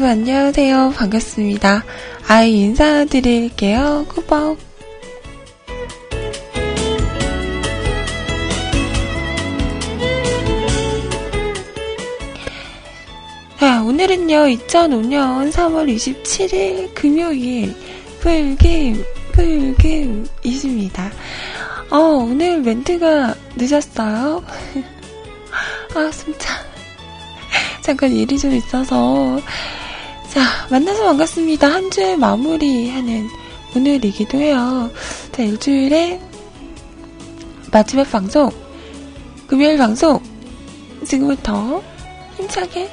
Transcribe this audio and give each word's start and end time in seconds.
짠! 0.00 0.02
여러분 0.02 0.08
안녕하세요. 0.08 0.94
반갑습니다. 0.96 1.84
아이 2.26 2.52
인사드릴게요. 2.60 4.06
꾸벅. 4.08 4.58
자, 13.58 13.82
오늘은요, 13.82 14.36
2005년 14.36 15.52
3월 15.52 15.94
27일 15.94 16.94
금요일, 16.94 17.74
풀김, 18.20 19.04
풀김이십니다. 19.32 21.12
어, 21.90 21.98
오늘 21.98 22.62
멘트가 22.62 23.34
늦었어요. 23.54 24.42
아, 25.94 26.10
진짜. 26.10 26.54
잠깐 27.82 28.10
일이 28.12 28.38
좀 28.38 28.54
있어서. 28.54 29.38
자, 30.30 30.40
만나서 30.70 31.06
반갑습니다. 31.06 31.66
한 31.66 31.90
주의 31.90 32.16
마무리하는 32.16 33.28
오늘이기도 33.74 34.38
해요. 34.38 34.88
자, 35.32 35.42
일주일의 35.42 36.20
마지막 37.72 38.08
방송, 38.08 38.48
금요일 39.48 39.76
방송, 39.76 40.22
지금부터 41.04 41.82
힘차게. 42.36 42.88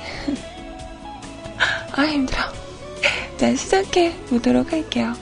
아, 1.94 2.02
힘들어. 2.06 2.42
자, 3.38 3.56
시작해 3.56 4.16
보도록 4.30 4.72
할게요. 4.72 5.14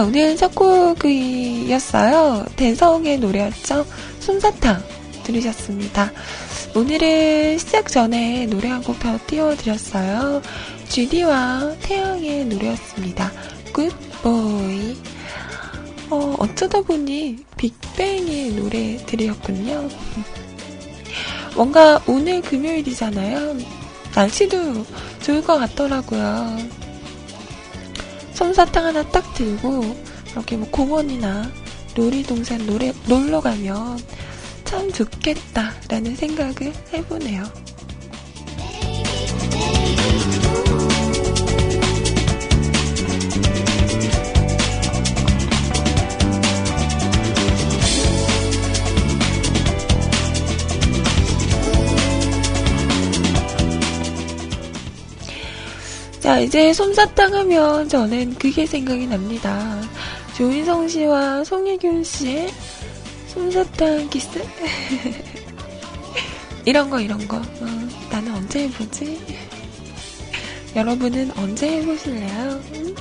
자, 0.00 0.06
오늘 0.06 0.34
첫 0.34 0.54
곡이었어요. 0.54 2.46
대성의 2.56 3.18
노래였죠. 3.18 3.84
솜사탕 4.20 4.82
들으셨습니다. 5.24 6.10
오늘은 6.74 7.58
시작 7.58 7.88
전에 7.88 8.46
노래 8.46 8.68
한 8.70 8.82
곡 8.82 8.98
더 8.98 9.18
띄워드렸어요. 9.26 10.40
GD와 10.88 11.74
태양의 11.82 12.46
노래였습니다. 12.46 13.30
굿보이. 13.74 14.96
어, 16.08 16.34
어쩌다 16.38 16.80
보니 16.80 17.44
빅뱅의 17.58 18.52
노래들이었군요. 18.52 19.86
뭔가 21.56 22.00
오늘 22.06 22.40
금요일이잖아요. 22.40 23.54
날씨도 24.14 24.86
좋을 25.20 25.44
것 25.44 25.58
같더라고요. 25.58 26.79
솜사탕 28.40 28.86
하나 28.86 29.02
딱 29.02 29.34
들고 29.34 29.94
이렇게 30.32 30.56
뭐 30.56 30.66
공원이나 30.70 31.52
놀이동산 31.94 32.64
놀러 33.06 33.38
가면 33.42 33.98
참 34.64 34.90
좋겠다라는 34.90 36.16
생각을 36.16 36.72
해보네요. 36.90 37.59
자, 56.30 56.38
이제 56.38 56.72
솜사탕 56.72 57.34
하면 57.34 57.88
저는 57.88 58.36
그게 58.36 58.64
생각이 58.64 59.04
납니다. 59.08 59.82
조인성 60.36 60.86
씨와 60.86 61.42
송혜균 61.42 62.04
씨의 62.04 62.48
솜사탕 63.26 64.08
키스? 64.10 64.40
이런 66.64 66.88
거, 66.88 67.00
이런 67.00 67.26
거. 67.26 67.36
어, 67.38 67.66
나는 68.12 68.32
언제 68.32 68.62
해보지? 68.62 69.18
여러분은 70.76 71.32
언제 71.36 71.78
해보실래요? 71.78 72.62
응? 72.74 72.94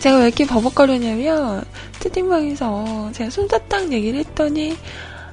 제가 0.00 0.16
왜 0.16 0.26
이렇게 0.26 0.44
버벅거리냐면, 0.44 1.64
채팅방에서 2.00 3.12
제가 3.12 3.30
손자딱 3.30 3.92
얘기를 3.92 4.18
했더니, 4.18 4.76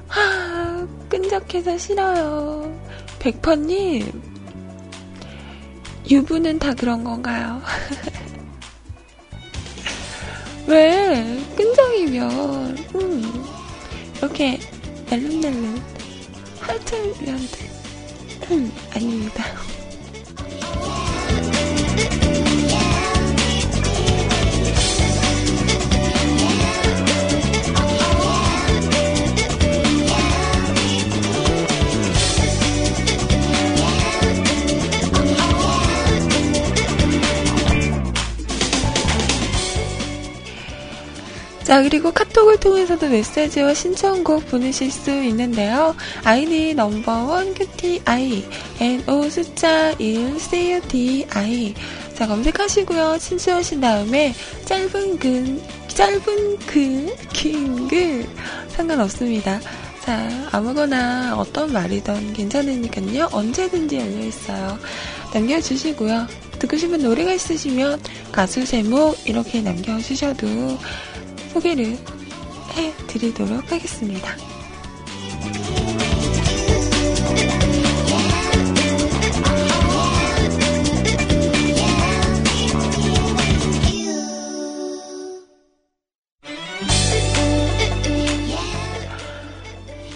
하, 0.06 0.86
끈적해서 1.08 1.76
싫어요. 1.76 2.72
백퍼님, 3.18 4.22
유부는 6.08 6.60
다 6.60 6.74
그런 6.74 7.02
건가요? 7.02 7.60
왜? 10.68 11.42
끈적이면, 11.56 12.30
음, 12.94 13.44
이렇게, 14.18 14.60
날름날름. 15.10 15.95
하트한테 16.66 17.68
음, 18.50 18.72
아닙니다. 18.94 19.44
자, 41.66 41.82
그리고 41.82 42.12
카톡을 42.12 42.60
통해서도 42.60 43.08
메시지와 43.08 43.74
신청곡 43.74 44.46
보내실 44.46 44.88
수 44.88 45.10
있는데요. 45.10 45.96
아이디 46.22 46.74
넘버원 46.74 47.54
QTI, 47.54 48.44
NO 48.78 49.28
숫자 49.28 49.90
1 49.98 50.38
CUTI. 50.38 51.74
자, 52.14 52.28
검색하시고요. 52.28 53.18
친추하신 53.18 53.80
다음에 53.80 54.32
짧은 54.64 55.18
글, 55.18 55.60
짧은 55.88 56.58
글, 56.66 57.16
긴 57.32 57.88
글, 57.88 58.24
상관없습니다. 58.68 59.58
자, 60.04 60.48
아무거나 60.52 61.34
어떤 61.36 61.72
말이든 61.72 62.32
괜찮으니까요. 62.32 63.28
언제든지 63.32 63.96
열려있어요. 63.96 64.78
남겨주시고요. 65.34 66.28
듣고 66.60 66.76
싶은 66.76 67.02
노래가 67.02 67.32
있으시면 67.32 68.00
가수 68.30 68.64
제목 68.64 69.18
이렇게 69.26 69.60
남겨주셔도 69.60 70.78
소개를 71.56 71.96
해드리도록 72.74 73.72
하겠습니다. 73.72 74.36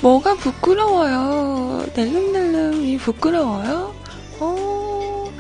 뭐가 0.03 0.35
부끄러워요? 0.35 1.87
낼름낼름이 1.97 2.99
부끄러워요? 2.99 3.95
어, 4.41 5.33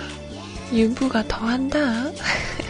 윤부가 0.72 1.24
더한다. 1.28 2.10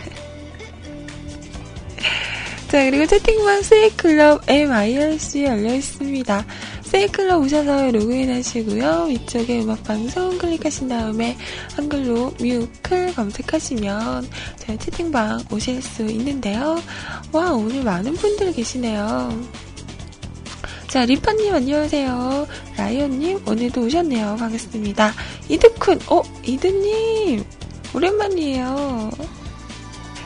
자, 2.71 2.85
그리고 2.85 3.05
채팅방 3.05 3.62
세이클럽 3.62 4.49
MIRC 4.49 5.43
열려 5.43 5.75
있습니다. 5.75 6.47
세이클럽 6.83 7.43
오셔서 7.43 7.91
로그인 7.91 8.33
하시고요. 8.33 9.07
위쪽에 9.09 9.62
음악방송 9.62 10.39
클릭하신 10.39 10.87
다음에 10.87 11.37
한글로 11.75 12.33
뮤클 12.39 13.12
검색하시면 13.17 14.29
저희 14.59 14.79
채팅방 14.79 15.47
오실 15.50 15.83
수 15.83 16.05
있는데요. 16.05 16.81
와, 17.33 17.50
오늘 17.50 17.83
많은 17.83 18.15
분들 18.15 18.53
계시네요. 18.53 19.37
자, 20.87 21.05
리파님 21.05 21.53
안녕하세요. 21.53 22.47
라이언님 22.77 23.49
오늘도 23.49 23.81
오셨네요. 23.81 24.37
반갑습니다. 24.39 25.12
이드쿤, 25.49 26.00
어, 26.12 26.23
이드님 26.45 27.45
오랜만이에요. 27.97 29.11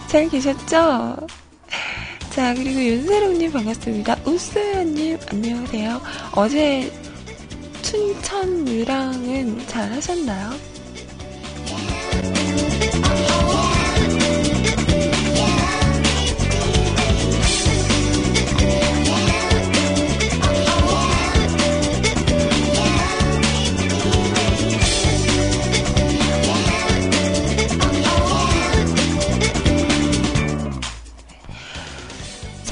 잘 0.09 0.29
계셨죠? 0.29 1.44
자, 2.35 2.53
그리고 2.53 2.83
윤세롱님 2.83 3.53
반갑습니다. 3.53 4.17
우스연님 4.27 5.19
안녕하세요. 5.31 6.01
어제 6.35 6.93
춘천 7.83 8.67
유랑은 8.67 9.65
잘 9.69 9.93
하셨나요? 9.93 10.51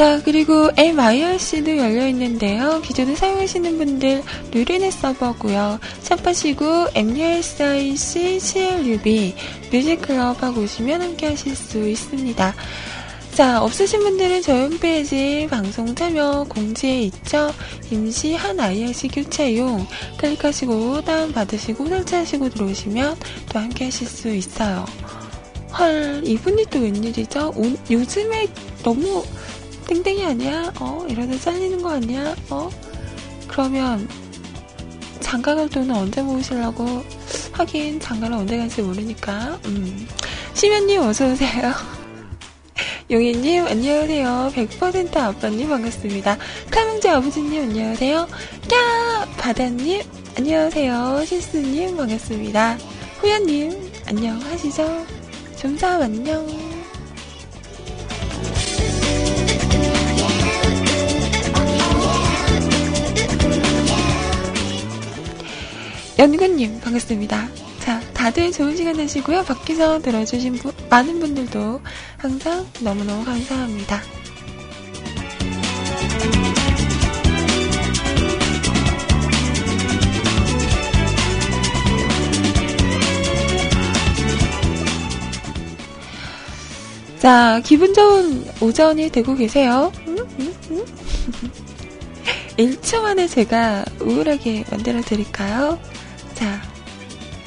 자, 0.03 0.21
그리고 0.25 0.69
MIRC도 0.77 1.79
열려 1.79 2.09
있는데요. 2.09 2.81
기존에 2.81 3.15
사용하시는 3.15 3.79
분들 3.79 4.25
누리넷 4.51 4.93
서버고요. 4.93 5.79
샵하시고 6.01 6.89
MUSIC 6.93 8.41
CLUB 8.41 9.33
뮤직클럽 9.71 10.43
하고 10.43 10.63
오시면 10.63 11.03
함께 11.03 11.29
하실 11.29 11.55
수 11.55 11.89
있습니다. 11.89 12.53
자, 13.35 13.63
없으신 13.63 14.01
분들은 14.01 14.43
저희 14.43 14.63
홈페이지 14.63 15.47
방송 15.49 15.95
참여 15.95 16.47
공지에 16.49 17.03
있죠? 17.03 17.55
임시 17.93 18.35
한 18.35 18.59
IRC 18.59 19.07
교체용 19.07 19.87
클릭하시고 20.17 21.03
다운받으시고 21.03 21.87
설치하시고 21.87 22.49
들어오시면 22.49 23.17
또 23.53 23.59
함께 23.61 23.85
하실 23.85 24.09
수 24.09 24.35
있어요. 24.35 24.85
헐, 25.79 26.23
이분이 26.25 26.67
또 26.71 26.81
웬일이죠? 26.81 27.55
오, 27.57 27.63
요즘에 27.89 28.49
너무 28.83 29.25
땡땡이 29.93 30.25
아니야? 30.25 30.73
어? 30.81 31.05
이러다 31.07 31.39
잘리는 31.39 31.83
거 31.83 31.91
아니야? 31.91 32.35
어? 32.49 32.71
그러면 33.47 34.09
장가 35.21 35.55
갈 35.55 35.69
돈은 35.69 35.95
언제 35.95 36.23
모으시려고? 36.23 37.05
하긴 37.53 38.01
장가를 38.01 38.35
언제 38.35 38.57
갈지 38.57 38.81
모르니까. 38.81 39.59
음. 39.67 40.09
시면님 40.55 41.03
어서오세요. 41.03 41.73
용희님 43.11 43.67
안녕하세요. 43.67 44.53
100% 44.55 45.15
아빠님 45.15 45.69
반갑습니다. 45.69 46.39
카명제 46.71 47.11
아버지님 47.11 47.63
안녕하세요. 47.65 48.17
야 48.17 49.29
바다님 49.37 50.03
안녕하세요. 50.39 51.23
실수님 51.27 51.99
반갑습니다. 51.99 52.79
호연님 53.23 53.93
안녕하시죠? 54.07 55.07
좀사 55.59 55.97
안녕. 56.03 56.72
연근님 66.19 66.81
반갑습니다. 66.81 67.49
자, 67.81 68.01
다들 68.13 68.53
좋은 68.53 68.77
시간 68.77 68.97
되시고요. 68.97 69.45
밖에서 69.45 70.01
들어주신 70.01 70.55
부, 70.55 70.73
많은 70.89 71.19
분들도 71.19 71.81
항상 72.17 72.67
너무너무 72.81 73.25
감사합니다. 73.25 74.01
자, 87.19 87.61
기분 87.65 87.95
좋은 87.95 88.45
오전이 88.61 89.11
되고 89.11 89.35
계세요. 89.35 89.93
음, 90.09 90.19
음, 90.19 90.55
음. 90.71 90.85
1초 92.59 93.01
만에 93.01 93.27
제가 93.27 93.85
우울하게 94.01 94.65
만들어 94.71 95.01
드릴까요? 95.01 95.79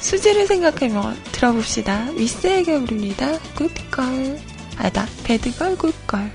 자, 0.06 0.10
수지를 0.10 0.46
생각하며 0.46 1.14
들어봅시다. 1.32 2.10
위스에게 2.12 2.78
부릅니다. 2.78 3.40
굿걸. 3.56 4.38
아니다. 4.76 5.04
배드걸, 5.24 5.76
굿걸. 5.76 6.30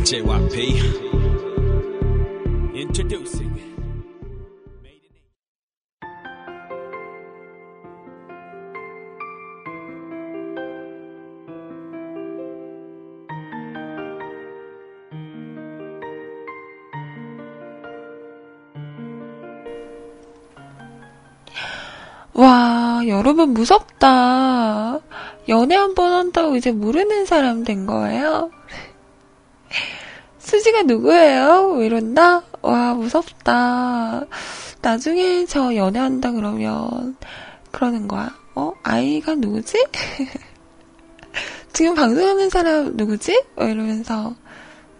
JYP 0.04 0.89
와, 22.34 23.02
여러분 23.06 23.50
무섭다. 23.50 25.00
연애 25.48 25.74
한 25.76 25.94
번 25.94 26.12
한다고 26.12 26.56
이제 26.56 26.70
모르는 26.70 27.26
사람 27.26 27.64
된 27.64 27.86
거예요? 27.86 28.50
수지가 30.38 30.82
누구예요? 30.82 31.82
이런다? 31.82 32.42
와, 32.62 32.94
무섭다. 32.94 34.26
나중에 34.82 35.44
저 35.46 35.74
연애한다 35.74 36.32
그러면 36.32 37.16
그러는 37.70 38.08
거야. 38.08 38.30
어? 38.54 38.72
아이가 38.82 39.34
누구지? 39.34 39.84
지금 41.72 41.94
방송하는 41.94 42.50
사람 42.50 42.96
누구지? 42.96 43.42
어, 43.56 43.64
이러면서 43.64 44.34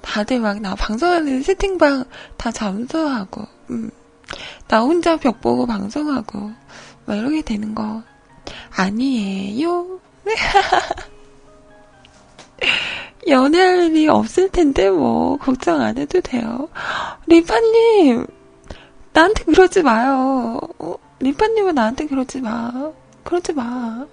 다들 0.03 0.41
막 0.41 0.61
나 0.61 0.75
방송하는 0.75 1.43
채팅방 1.43 2.05
다 2.37 2.51
잠수하고, 2.51 3.45
음. 3.71 3.91
나 4.69 4.81
혼자 4.81 5.17
벽 5.17 5.41
보고 5.41 5.67
방송하고, 5.67 6.53
막 7.07 7.17
이러게 7.17 7.43
되는 7.43 7.75
거 7.75 8.03
아니에요? 8.77 10.01
연애할 13.29 13.85
일이 13.85 14.09
없을 14.09 14.49
텐데 14.49 14.91
뭐 14.91 15.37
걱정 15.37 15.81
안 15.81 15.99
해도 15.99 16.21
돼요. 16.21 16.69
리파님 17.27 18.27
나한테 19.13 19.45
그러지 19.45 19.83
마요. 19.83 20.59
어? 20.79 20.95
리파님은 21.21 21.75
나한테 21.75 22.07
그러지 22.07 22.41
마. 22.41 22.93
그러지 23.25 23.53
마. 23.53 24.07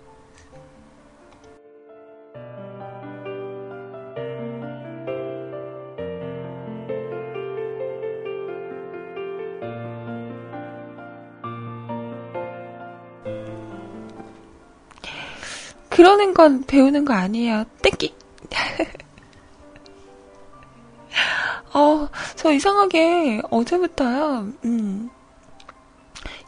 그러는 15.97 16.33
건 16.35 16.63
배우는 16.63 17.05
거 17.05 17.15
아니에요. 17.15 17.65
떼끼. 17.81 18.13
어, 21.73 22.07
저 22.35 22.53
이상하게 22.53 23.41
어제부터요, 23.49 24.53
음, 24.63 25.09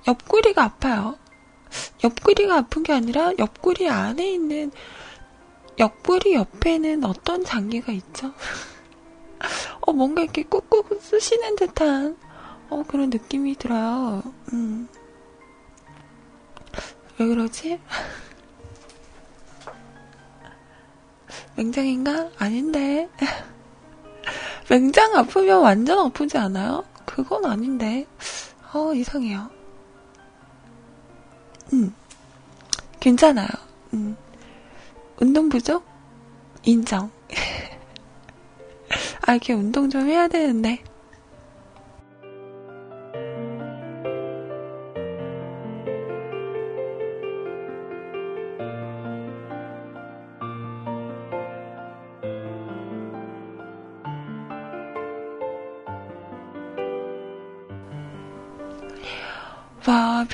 옆구리가 0.08 0.64
아파요. 0.64 1.18
옆구리가 2.04 2.58
아픈 2.58 2.84
게 2.84 2.94
아니라 2.94 3.32
옆구리 3.40 3.90
안에 3.90 4.34
있는 4.34 4.72
옆구리 5.80 6.36
옆에는 6.36 7.04
어떤 7.04 7.44
장기가 7.44 7.92
있죠? 7.92 8.32
어, 9.82 9.92
뭔가 9.92 10.22
이렇게 10.22 10.44
꾹꾹 10.44 11.00
쑤시는 11.02 11.56
듯한 11.56 12.16
어, 12.70 12.84
그런 12.88 13.10
느낌이 13.10 13.56
들어요. 13.56 14.22
음. 14.54 14.88
왜 17.18 17.26
그러지? 17.26 17.80
맹장인가? 21.60 22.30
아닌데. 22.38 23.10
맹장 24.72 25.14
아프면 25.18 25.62
완전 25.62 26.00
아프지 26.00 26.38
않아요? 26.38 26.86
그건 27.06 27.44
아닌데. 27.44 28.08
어, 28.72 28.94
이상해요. 28.94 29.50
음. 31.74 31.94
괜찮아요. 33.02 33.50
음. 33.94 34.16
운동 35.18 35.50
부족? 35.50 35.84
인정. 36.64 37.12
아, 39.28 39.34
이렇게 39.34 39.52
운동 39.52 39.90
좀 39.90 40.08
해야 40.08 40.30
되는데. 40.30 40.82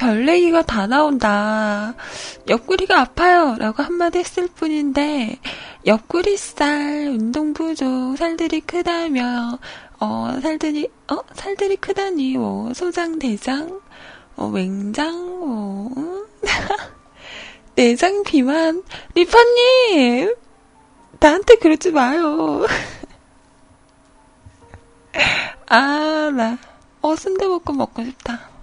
별 0.06 0.28
얘기가 0.28 0.62
다 0.62 0.86
나온다. 0.86 1.96
옆구리가 2.48 3.00
아파요. 3.02 3.56
라고 3.58 3.82
한마디 3.82 4.20
했을 4.20 4.48
뿐인데, 4.48 5.40
옆구리 5.88 6.38
살, 6.38 7.08
운동 7.08 7.54
부족, 7.54 8.16
살들이 8.16 8.62
크다며, 8.62 9.58
어, 10.00 10.38
살들이, 10.44 10.90
어, 11.08 11.18
살들이 11.34 11.78
크다니, 11.78 12.38
뭐, 12.38 12.72
소장, 12.76 13.18
대장, 13.18 13.82
어, 14.36 14.48
맹장, 14.50 15.40
뭐, 15.40 15.92
내장 17.74 18.22
비만. 18.22 18.84
리파님! 19.16 20.36
나한테 21.20 21.56
그러지 21.56 21.90
마요. 21.90 22.64
아, 25.68 26.32
나, 26.32 26.60
어, 27.02 27.16
순대볶음 27.16 27.78
먹고 27.78 28.04
싶다. 28.04 28.55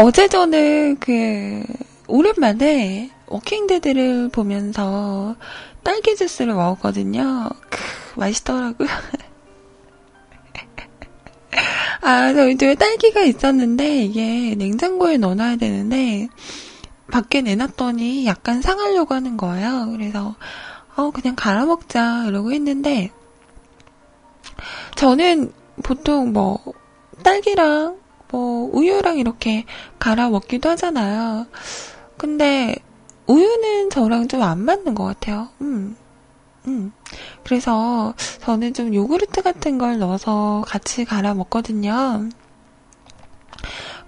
어제 0.00 0.28
저는 0.28 0.98
그, 1.00 1.64
오랜만에 2.06 3.10
워킹데드를 3.26 4.28
보면서 4.28 5.34
딸기 5.82 6.14
주스를 6.14 6.54
먹었거든요. 6.54 7.50
크, 7.68 7.80
맛있더라고요. 8.14 8.86
아, 12.00 12.32
저 12.32 12.48
이제 12.48 12.76
딸기가 12.76 13.22
있었는데, 13.22 14.04
이게 14.04 14.54
냉장고에 14.54 15.16
넣어놔야 15.16 15.56
되는데, 15.56 16.28
밖에 17.10 17.40
내놨더니 17.40 18.24
약간 18.24 18.62
상하려고 18.62 19.16
하는 19.16 19.36
거예요. 19.36 19.88
그래서, 19.90 20.36
어, 20.94 21.10
그냥 21.10 21.34
갈아 21.34 21.66
먹자, 21.66 22.26
이러고 22.28 22.52
했는데, 22.52 23.10
저는 24.94 25.52
보통 25.82 26.32
뭐, 26.32 26.60
딸기랑 27.24 27.98
뭐, 28.30 28.70
우유랑 28.72 29.18
이렇게 29.18 29.64
갈아 29.98 30.28
먹기도 30.30 30.68
하잖아요. 30.70 31.46
근데, 32.16 32.74
우유는 33.26 33.90
저랑 33.90 34.28
좀 34.28 34.42
안 34.42 34.58
맞는 34.60 34.94
것 34.94 35.04
같아요. 35.04 35.48
음. 35.60 35.96
음. 36.66 36.92
그래서 37.44 38.14
저는 38.42 38.74
좀 38.74 38.94
요구르트 38.94 39.42
같은 39.42 39.78
걸 39.78 39.98
넣어서 39.98 40.62
같이 40.66 41.04
갈아 41.04 41.34
먹거든요. 41.34 42.28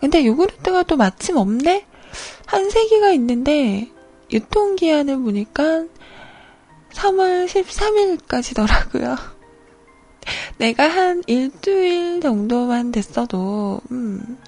근데 0.00 0.24
요구르트가 0.24 0.82
또 0.84 0.96
마침 0.96 1.36
없네? 1.36 1.86
한 2.46 2.70
세 2.70 2.86
개가 2.88 3.10
있는데, 3.12 3.88
유통기한을 4.32 5.18
보니까 5.18 5.84
3월 6.92 7.46
13일까지더라고요. 7.46 9.16
내가 10.58 10.88
한 10.88 11.22
일주일 11.26 12.20
정도만 12.20 12.92
됐어도, 12.92 13.80
음, 13.90 14.38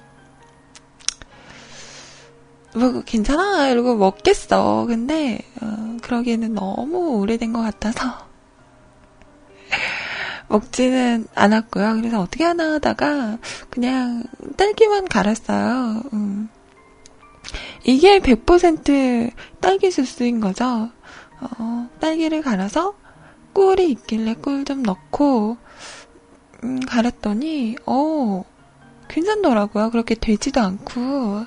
뭐, 2.75 3.03
괜찮아. 3.05 3.69
이러고 3.69 3.95
먹겠어. 3.95 4.85
근데, 4.87 5.39
어, 5.61 5.97
그러기에는 6.01 6.55
너무 6.55 7.19
오래된 7.19 7.53
것 7.53 7.61
같아서, 7.61 8.27
먹지는 10.49 11.27
않았고요. 11.35 11.95
그래서 11.95 12.19
어떻게 12.21 12.43
하나 12.43 12.73
하다가, 12.73 13.37
그냥 13.69 14.23
딸기만 14.57 15.07
갈았어요. 15.07 16.01
음. 16.13 16.49
이게 17.83 18.19
100% 18.19 19.31
딸기 19.59 19.91
주스인 19.91 20.39
거죠. 20.39 20.89
어, 21.41 21.89
딸기를 21.99 22.41
갈아서 22.41 22.95
꿀이 23.53 23.91
있길래 23.91 24.35
꿀 24.35 24.65
좀 24.65 24.81
넣고, 24.81 25.57
음, 26.63 26.79
갈았더니, 26.79 27.77
어, 27.85 28.43
괜찮더라고요. 29.09 29.91
그렇게 29.91 30.15
되지도 30.15 30.61
않고. 30.61 31.45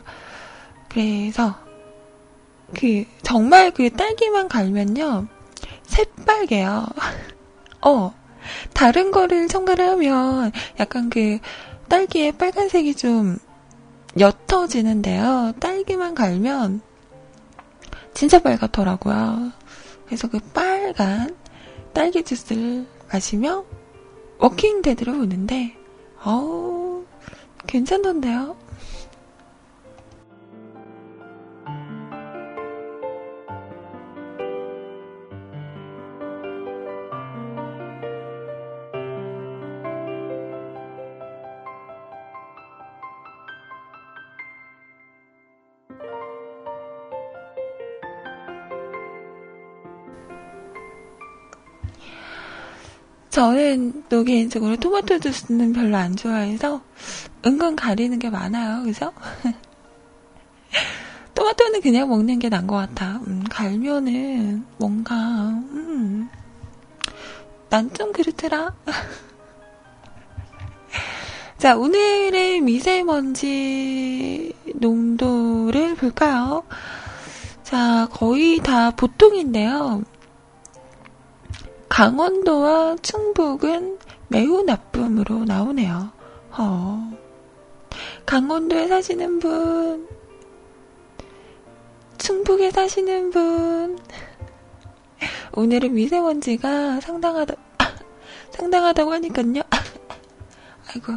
그래서, 0.88 1.56
그, 2.75 3.04
정말 3.23 3.70
그 3.70 3.90
딸기만 3.90 4.48
갈면요, 4.48 5.26
새빨개요. 5.85 6.87
어, 7.83 8.14
다른 8.72 9.11
거를 9.11 9.48
첨가를 9.48 9.88
하면 9.90 10.52
약간 10.79 11.11
그 11.11 11.38
딸기의 11.88 12.33
빨간색이 12.33 12.94
좀 12.96 13.38
옅어지는데요. 14.18 15.55
딸기만 15.61 16.14
갈면 16.14 16.81
진짜 18.14 18.40
빨갛더라고요. 18.40 19.52
그래서 20.07 20.29
그 20.29 20.38
빨간 20.55 21.37
딸기 21.92 22.22
주스를 22.22 22.87
마시며 23.12 23.64
워킹 24.38 24.83
데드를 24.83 25.14
보는데, 25.14 25.77
어우, 26.25 27.05
괜찮던데요? 27.66 28.57
저는 53.37 54.05
또 54.09 54.25
개인적으로 54.25 54.77
토마토 54.77 55.18
주스는 55.18 55.75
별로 55.75 55.99
안 55.99 56.16
좋아해서 56.16 56.81
은근 57.44 57.77
가리는 57.77 58.18
게 58.18 58.31
많아요. 58.31 58.81
그래서 58.81 59.12
토마토는 61.35 61.83
그냥 61.83 62.09
먹는 62.09 62.38
게 62.38 62.49
나은 62.49 62.66
것 62.66 62.77
같아. 62.77 63.20
음, 63.27 63.44
갈면은 63.51 64.64
뭔가 64.79 65.14
음, 65.14 66.31
난 67.68 67.92
좀 67.92 68.14
그렇더라. 68.14 68.75
자, 71.59 71.77
오늘의 71.77 72.62
미세먼지 72.62 74.55
농도를 74.77 75.94
볼까요? 75.96 76.62
자, 77.64 78.09
거의 78.11 78.61
다 78.61 78.92
보통인데요. 78.92 80.05
강원도와 81.96 82.96
충북은 83.00 83.98
매우 84.28 84.62
나쁨으로 84.64 85.46
나오네요. 85.46 86.12
어. 86.50 87.18
강원도에 88.26 88.87
사시는 88.87 89.38
분, 89.38 90.06
충북에 92.18 92.70
사시는 92.70 93.30
분, 93.30 93.98
오늘은 95.54 95.94
미세먼지가 95.94 97.00
상당하다, 97.00 97.54
상당하다고 98.52 99.12
하니깐요. 99.14 99.62
아이고. 100.92 101.14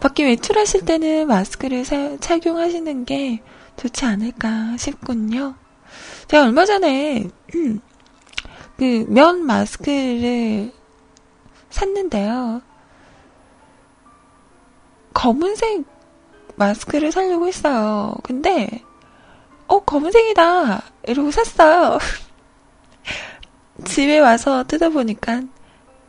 밖에 0.00 0.24
외출하실 0.24 0.84
때는 0.84 1.28
마스크를 1.28 1.84
사, 1.84 2.16
착용하시는 2.16 3.04
게 3.04 3.40
좋지 3.76 4.04
않을까 4.04 4.76
싶군요. 4.78 5.54
제가 6.26 6.42
얼마 6.42 6.64
전에, 6.64 7.28
음, 7.54 7.80
그, 8.80 9.04
면 9.08 9.44
마스크를 9.44 10.72
샀는데요. 11.68 12.62
검은색 15.12 15.84
마스크를 16.56 17.12
사려고 17.12 17.46
했어요. 17.46 18.14
근데, 18.22 18.82
어, 19.66 19.80
검은색이다! 19.80 20.82
이러고 21.08 21.30
샀어요. 21.30 21.98
집에 23.84 24.18
와서 24.18 24.64
뜯어보니까 24.64 25.42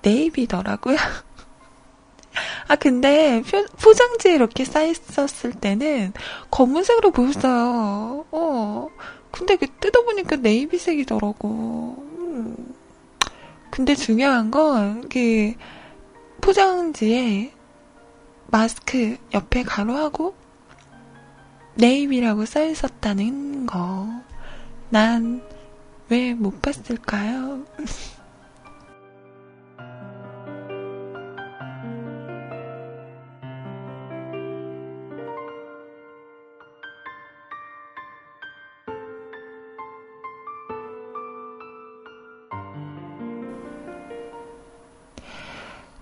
네이비더라고요. 0.02 0.96
아, 2.70 2.78
근데 2.78 3.44
포, 3.82 3.94
장지에 3.94 4.36
이렇게 4.36 4.64
쌓였었을 4.64 5.52
때는 5.52 6.14
검은색으로 6.50 7.12
보였어요. 7.12 8.26
어. 8.32 8.88
근데 9.30 9.58
그 9.58 9.68
뜯어보니까 9.82 10.38
네이비색이더라고. 10.38 12.11
음. 12.32 12.76
근데 13.70 13.96
중요한 13.96 14.52
건, 14.52 15.08
그, 15.10 15.54
포장지에 16.42 17.54
마스크 18.48 19.18
옆에 19.34 19.64
가로하고 19.64 20.36
네이비라고 21.76 22.46
써 22.46 22.66
있었다는 22.66 23.66
거. 23.68 24.08
난 24.90 25.42
왜 26.12 26.34
못 26.34 26.62
봤을까요? 26.62 27.64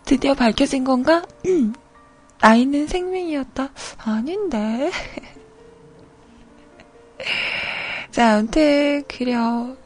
드디어 0.09 0.33
밝혀진 0.33 0.83
건가? 0.83 1.23
아이는 2.41 2.87
생명이었다. 2.87 3.69
아닌데. 3.99 4.89
자, 8.09 8.37
아무튼, 8.37 9.03
그려. 9.07 9.77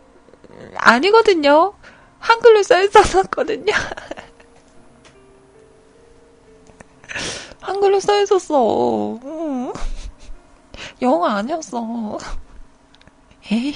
아니거든요. 0.78 1.74
한글로 2.20 2.64
써 2.64 2.82
있었거든요. 2.82 3.74
한글로 7.60 8.00
써 8.00 8.22
있었어. 8.22 9.20
영어 11.02 11.26
아니었어. 11.26 12.18
에이. 13.52 13.76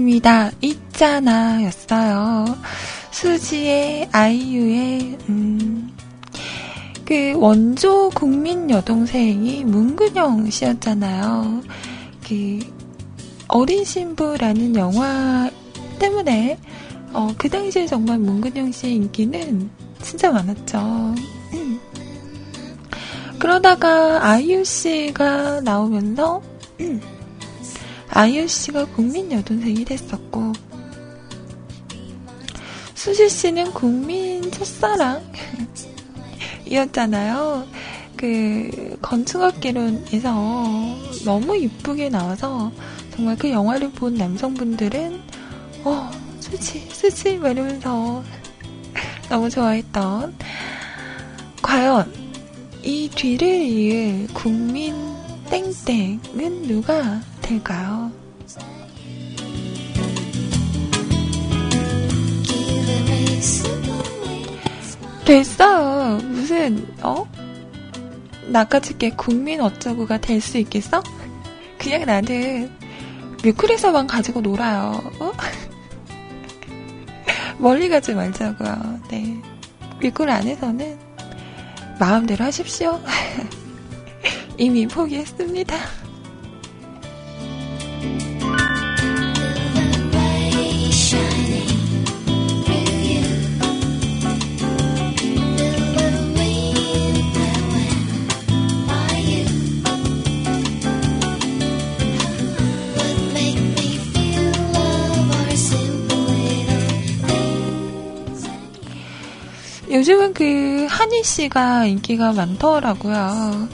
노래였습니다. 0.00 0.50
있잖아 0.62 1.62
였어요. 1.62 2.44
수지의 3.10 4.08
아이유의 4.10 5.18
음, 5.28 5.90
그 7.04 7.34
원조 7.36 8.08
국민 8.10 8.70
여동생이 8.70 9.64
문근영 9.64 10.48
씨였잖아요. 10.48 11.62
그 12.26 12.58
어린 13.48 13.84
신부라는 13.84 14.76
영화 14.76 15.50
때문에 15.98 16.58
어, 17.12 17.28
그 17.36 17.48
당시에 17.48 17.86
정말 17.86 18.18
문근영 18.18 18.72
씨의 18.72 18.94
인기는 18.94 19.70
진짜 20.02 20.30
많았죠. 20.30 20.78
음. 21.54 21.80
그러다가 23.38 24.24
아이유 24.24 24.64
씨가 24.64 25.60
나오면서 25.62 26.42
음. 26.80 27.19
아이유 28.12 28.46
씨가 28.46 28.86
국민 28.86 29.30
여동생이 29.30 29.84
됐었고, 29.84 30.52
수지 32.94 33.28
씨는 33.28 33.72
국민 33.72 34.50
첫사랑 34.50 35.22
이었잖아요. 36.66 37.66
그 38.16 38.98
건축학개론에서 39.00 40.34
너무 41.24 41.56
이쁘게 41.56 42.10
나와서 42.10 42.70
정말 43.14 43.36
그 43.38 43.50
영화를 43.50 43.90
본 43.92 44.14
남성분들은 44.16 45.20
어 45.84 46.10
수지 46.40 46.86
수지 46.90 47.30
이러면서 47.30 48.22
너무 49.30 49.48
좋아했던 49.48 50.34
과연 51.62 52.12
이 52.82 53.08
뒤를 53.08 53.48
이을 53.48 54.28
국민 54.34 54.94
땡땡은 55.48 56.62
누가 56.66 57.22
될까요? 57.50 58.12
됐어. 65.24 66.16
무슨, 66.18 66.86
어? 67.02 67.26
나까짓게 68.48 69.10
국민 69.10 69.60
어쩌고가 69.60 70.18
될 70.18 70.40
수 70.40 70.58
있겠어? 70.58 71.02
그냥 71.78 72.04
나는 72.04 72.70
뮤클에서만 73.44 74.06
가지고 74.06 74.40
놀아요. 74.40 75.00
어? 75.20 75.32
멀리 77.58 77.88
가지 77.88 78.14
말자고요. 78.14 79.00
네. 79.08 79.40
뮤클 80.00 80.28
안에서는 80.28 80.98
마음대로 81.98 82.44
하십시오. 82.44 83.00
이미 84.58 84.86
포기했습니다. 84.86 85.76
요즘은 109.90 110.34
그 110.34 110.86
한희 110.88 111.24
씨가 111.24 111.86
인기가 111.86 112.32
많더라고요. 112.32 113.68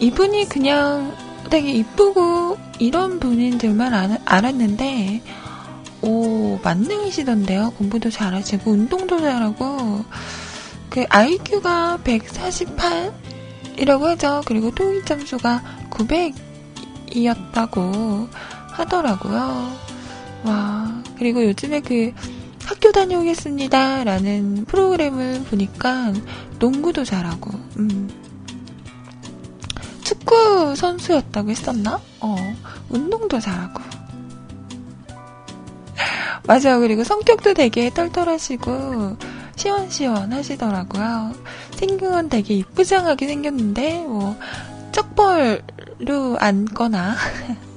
이분이 0.00 0.48
그냥 0.48 1.14
되게 1.50 1.70
이쁘고 1.70 2.58
이런 2.80 3.20
분인 3.20 3.60
줄만 3.60 4.18
알았는데, 4.24 5.22
오, 6.02 6.58
만능이시던데요. 6.64 7.74
공부도 7.78 8.10
잘하시고, 8.10 8.72
운동도 8.72 9.20
잘하고, 9.20 10.04
그 10.90 11.06
IQ가 11.08 12.00
148이라고 12.02 14.02
하죠. 14.02 14.42
그리고 14.44 14.74
토익 14.74 15.06
점수가 15.06 15.62
900이었다고 15.90 18.28
하더라고요. 18.72 19.72
와, 20.44 21.02
그리고 21.16 21.44
요즘에 21.44 21.80
그 21.80 22.12
학교 22.64 22.92
다녀오겠습니다. 22.92 24.04
라는 24.04 24.64
프로그램을 24.66 25.44
보니까 25.44 26.12
농구도 26.58 27.04
잘하고, 27.04 27.50
음. 27.78 28.10
축구 30.02 30.74
선수였다고 30.76 31.50
했었나? 31.50 32.00
어, 32.20 32.36
운동도 32.88 33.40
잘하고. 33.40 33.82
맞아요. 36.46 36.80
그리고 36.80 37.04
성격도 37.04 37.54
되게 37.54 37.90
털털하시고, 37.90 39.16
시원시원 39.56 40.32
하시더라고요. 40.32 41.32
생긴 41.76 42.10
건 42.10 42.28
되게 42.28 42.54
이쁘장하게 42.54 43.26
생겼는데, 43.26 44.02
뭐, 44.02 44.36
쩍벌로 44.92 46.36
앉거나, 46.38 47.16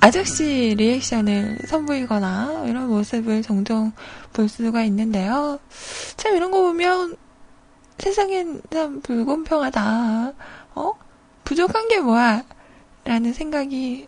아저씨 0.00 0.74
리액션을 0.76 1.58
선보이거나, 1.66 2.64
이런 2.66 2.88
모습을 2.88 3.42
종종 3.42 3.92
볼 4.32 4.48
수가 4.48 4.84
있는데요. 4.84 5.58
참 6.16 6.36
이런 6.36 6.50
거 6.50 6.62
보면, 6.62 7.16
세상엔 7.98 8.62
참 8.70 9.00
불공평하다. 9.02 10.32
어? 10.76 10.92
부족한 11.44 11.88
게 11.88 11.98
뭐야? 12.00 12.44
라는 13.04 13.32
생각이 13.32 14.06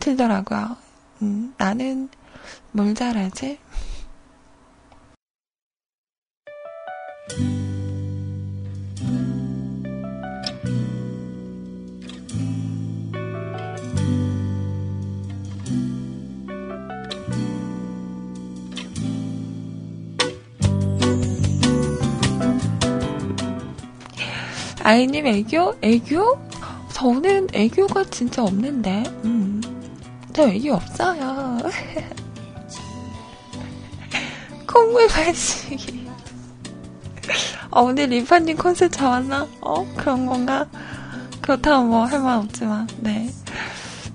들더라고요. 0.00 0.76
음, 1.22 1.54
나는 1.56 2.08
뭘 2.72 2.94
잘하지? 2.94 3.58
아이님 24.84 25.26
애교? 25.26 25.74
애교? 25.82 26.38
저는 26.92 27.48
애교가 27.52 28.04
진짜 28.10 28.42
없는데, 28.44 29.02
음. 29.24 29.60
저 30.32 30.48
애교 30.48 30.74
없어요. 30.74 31.58
콧물 34.66 35.06
발시기. 35.08 36.04
어, 37.70 37.82
오늘 37.82 38.06
리파님 38.10 38.56
콘셉트 38.56 38.96
잡았나? 38.98 39.46
어? 39.60 39.84
그런 39.96 40.26
건가? 40.26 40.66
그렇다면 41.40 41.88
뭐 41.88 42.04
할 42.04 42.20
말 42.20 42.36
없지만, 42.38 42.86
네. 43.00 43.28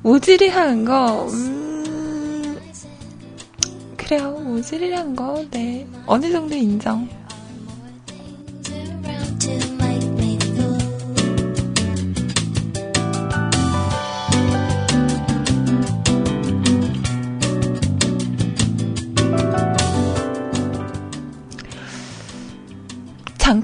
모질이한 0.03 0.85
거, 0.85 1.25
음, 1.27 2.57
그래요. 3.97 4.31
모질이한 4.31 5.15
거, 5.15 5.43
네. 5.51 5.85
어느 6.05 6.31
정도 6.31 6.55
인정. 6.55 7.07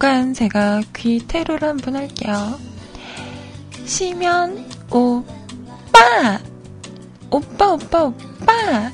잠깐 0.05 0.35
제가 0.35 0.83
귀 0.95 1.17
테러를 1.17 1.67
한번 1.67 1.95
할게요. 1.95 2.59
시면 3.85 4.69
오빠 4.91 6.39
오빠 7.31 7.71
오빠 7.71 8.03
오빠 8.03 8.91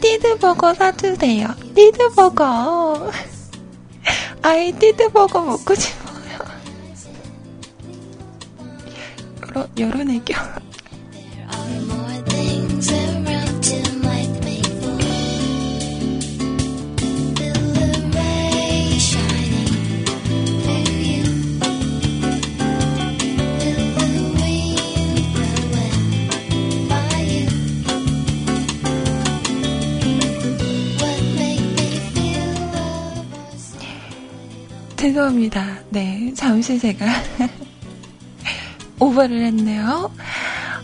띠드버거 0.00 0.74
사주세요. 0.74 1.46
띠드버거 1.76 3.12
아이 4.42 4.72
띠드버거 4.72 5.40
먹고 5.40 5.72
싶어요. 5.76 6.38
여러, 9.46 9.68
여론 9.78 10.10
애교 10.10 10.34
죄송합니다. 35.04 35.78
네, 35.88 36.30
잠시 36.36 36.78
제가 36.78 37.06
오버를 39.00 39.46
했네요. 39.46 40.12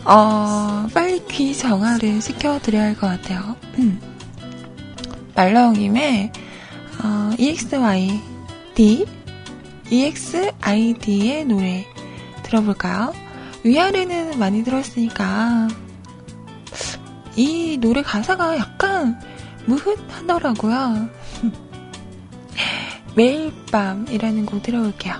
어, 0.05 0.87
빨리 0.91 1.23
귀 1.27 1.55
정화를 1.55 2.19
시켜드려야 2.19 2.83
할 2.85 2.95
것 2.95 3.05
같아요. 3.05 3.55
음. 3.77 4.01
말라옹님의 5.35 6.31
어, 7.03 7.29
EXID, 7.37 9.05
EXID의 9.91 11.45
노래 11.45 11.85
들어볼까요? 12.41 13.13
위아래는 13.63 14.39
많이 14.39 14.63
들었으니까 14.63 15.67
이 17.35 17.77
노래 17.79 18.01
가사가 18.01 18.57
약간 18.57 19.19
무흐하더라고요. 19.67 21.07
매일 23.17 23.51
밤이라는 23.71 24.45
곡 24.45 24.61
들어볼게요. 24.61 25.15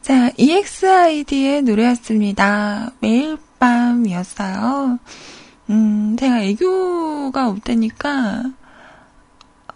자, 0.00 0.30
EXID의 0.38 1.62
노래였습니다. 1.64 2.92
매일 3.00 3.36
밤이었어요. 3.58 4.98
음, 5.68 6.16
제가 6.18 6.42
애교가 6.44 7.48
없다니까, 7.50 8.52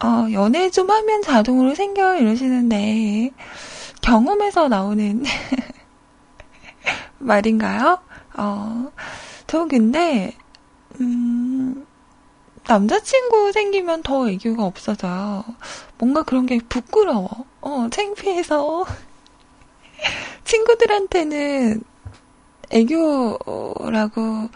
어, 0.01 0.31
연애 0.31 0.69
좀 0.69 0.89
하면 0.89 1.21
자동으로 1.21 1.75
생겨 1.75 2.15
이러시는데, 2.15 3.31
경험에서 4.01 4.69
나오는 4.69 5.23
말인가요? 7.19 7.99
어, 8.37 8.91
저 9.47 9.65
근데, 9.65 10.33
음, 11.01 11.85
남자친구 12.67 13.51
생기면 13.51 14.03
더 14.03 14.29
애교가 14.29 14.63
없어져요. 14.63 15.43
뭔가 15.97 16.23
그런 16.23 16.45
게 16.45 16.59
부끄러워. 16.59 17.27
어, 17.61 17.87
창피해서. 17.91 18.85
친구들한테는 20.45 21.83
애교라고, 22.69 24.49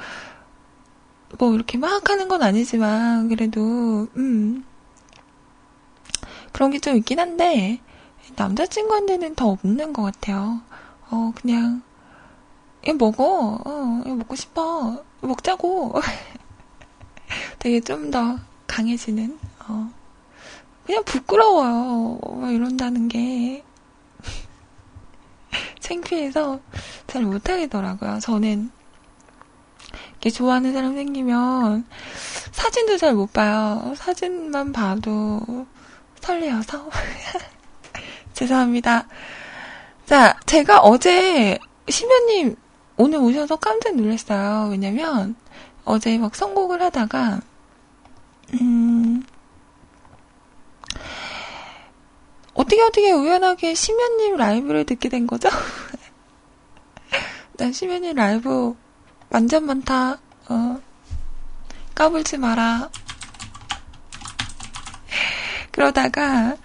뭐 1.39 1.53
이렇게 1.53 1.77
막 1.77 2.09
하는 2.09 2.27
건 2.29 2.43
아니지만, 2.43 3.27
그래도, 3.27 4.07
음, 4.15 4.63
그런 6.53 6.71
게 6.71 6.79
좀 6.79 6.95
있긴 6.97 7.19
한데, 7.19 7.79
남자친구한테는 8.35 9.35
더 9.35 9.49
없는 9.49 9.91
것 9.93 10.03
같아요. 10.03 10.61
어, 11.09 11.31
그냥, 11.35 11.81
얘 12.87 12.93
먹어. 12.93 13.59
어, 13.65 14.03
얘 14.05 14.11
먹고 14.13 14.35
싶어. 14.35 15.03
먹자고. 15.21 15.93
되게 17.59 17.79
좀 17.81 18.11
더 18.11 18.37
강해지는, 18.67 19.37
어. 19.67 19.91
그냥 20.85 21.03
부끄러워요. 21.05 22.19
뭐 22.21 22.49
이런다는 22.49 23.07
게. 23.07 23.63
창피해서 25.79 26.59
잘 27.07 27.23
못하겠더라고요. 27.23 28.19
저는 28.19 28.71
이렇게 30.11 30.29
좋아하는 30.29 30.73
사람 30.73 30.95
생기면 30.95 31.85
사진도 32.51 32.97
잘 32.97 33.13
못 33.13 33.31
봐요. 33.33 33.93
사진만 33.97 34.71
봐도 34.71 35.65
설레어서. 36.23 36.89
죄송합니다. 38.33 39.07
자, 40.05 40.39
제가 40.45 40.79
어제 40.79 41.59
심연님 41.89 42.55
오늘 42.95 43.19
오셔서 43.19 43.57
깜짝 43.57 43.95
놀랐어요. 43.95 44.69
왜냐면 44.71 45.35
어제 45.83 46.17
막 46.17 46.33
선곡을 46.33 46.81
하다가 46.81 47.41
음 48.53 49.23
어떻게 52.53 52.81
어떻게 52.81 53.11
우연하게 53.11 53.73
심연님 53.73 54.37
라이브를 54.37 54.85
듣게 54.85 55.09
된 55.09 55.27
거죠? 55.27 55.49
난 57.57 57.73
심연님 57.73 58.15
라이브 58.15 58.75
완전 59.29 59.65
많다. 59.65 60.19
어. 60.47 60.79
까불지 61.95 62.37
마라. 62.37 62.89
그러다가 65.73 66.55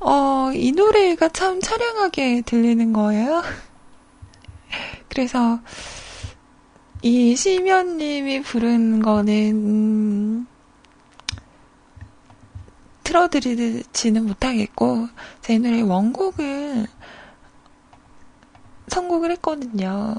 어, 0.00 0.50
이 0.54 0.72
노래가 0.72 1.28
참 1.28 1.60
차량하게 1.60 2.40
들리는 2.40 2.92
거예요. 2.94 3.42
그래서 5.08 5.60
이 7.02 7.36
시면님이 7.36 8.40
부른 8.42 9.02
거는 9.02 9.52
음, 9.52 10.46
틀어드리지는 13.04 14.26
못하겠고 14.26 15.08
제 15.42 15.58
노래 15.58 15.82
원곡을 15.82 16.86
선곡을 18.88 19.32
했거든요. 19.32 20.14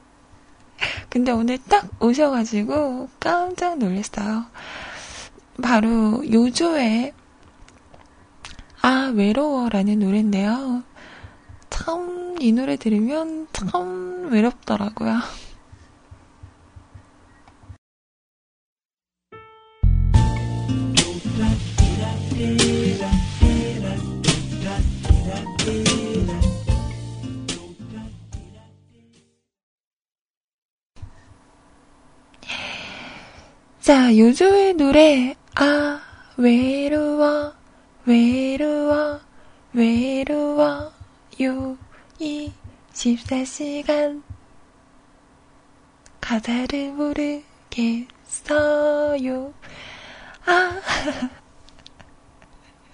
근데 1.10 1.30
오늘 1.30 1.58
딱 1.68 1.90
오셔가지고 2.00 3.10
깜짝 3.20 3.76
놀랐어요. 3.76 4.46
바로 5.62 6.24
요조의 6.30 7.12
아 8.82 9.12
외로워라는 9.14 9.98
노래인데요. 9.98 10.82
참 11.70 12.20
이 12.42 12.52
노래 12.52 12.76
들으면 12.76 13.48
참 13.52 14.30
외롭더라고요. 14.30 15.20
자, 33.80 34.16
요조의 34.16 34.74
노래, 34.74 35.34
아, 35.56 36.00
외로워, 36.38 37.52
외로워, 38.04 39.20
외로워요. 39.72 40.90
24시간. 42.92 44.22
가사를 46.20 46.92
모르겠어요. 46.92 47.92
아, 50.46 50.80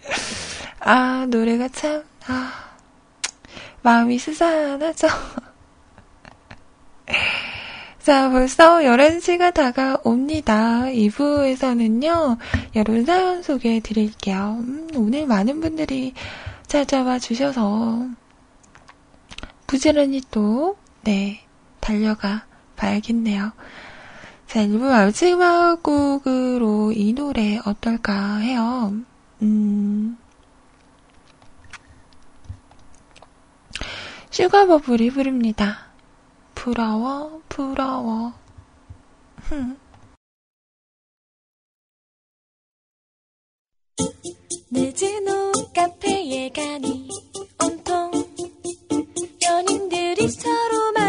아, 0.80 1.26
노래가 1.28 1.68
참, 1.68 2.02
아, 2.26 2.76
마음이 3.82 4.18
스산하죠. 4.18 5.06
자, 8.06 8.30
벌써 8.30 8.82
11시가 8.82 9.52
다가옵니다. 9.52 10.82
2부에서는요, 10.82 12.38
여러분 12.76 13.04
사연 13.04 13.42
소개해 13.42 13.80
드릴게요. 13.80 14.58
음, 14.60 14.88
오늘 14.94 15.26
많은 15.26 15.60
분들이 15.60 16.14
찾아와 16.68 17.18
주셔서, 17.18 18.06
부지런히 19.66 20.22
또, 20.30 20.76
네, 21.02 21.44
달려가 21.80 22.46
봐야겠네요. 22.76 23.50
자, 24.46 24.60
1부 24.60 24.82
마지막 24.82 25.82
곡으로 25.82 26.92
이 26.92 27.12
노래 27.12 27.58
어떨까 27.66 28.36
해요. 28.36 28.94
음, 29.42 30.16
슈가버블이 34.30 35.10
부릅니다. 35.10 35.85
부러워, 36.66 37.40
부러워. 37.48 38.32
늦은 44.72 45.28
오후 45.28 45.52
카페에 45.72 46.48
가니 46.50 47.08
온통 47.62 48.10
연인들이 49.44 50.28
서로 50.28 50.90
마 50.90 51.05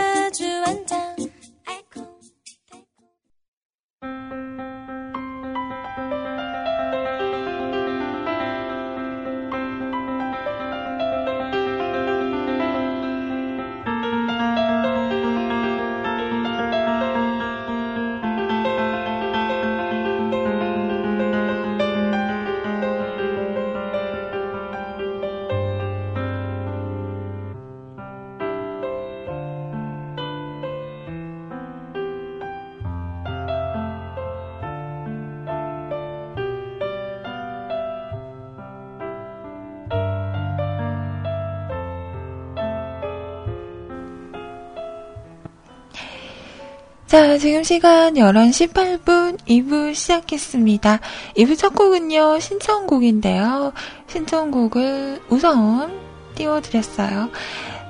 자, 47.08 47.38
지금 47.38 47.64
시간 47.64 48.16
11시 48.16 48.74
18분 48.74 49.40
2부 49.48 49.96
시작했습니다. 49.96 51.00
2부 51.38 51.58
첫 51.58 51.74
곡은요, 51.74 52.38
신청곡인데요. 52.42 53.72
신청곡을 54.08 55.22
우선 55.30 55.98
띄워드렸어요. 56.36 57.30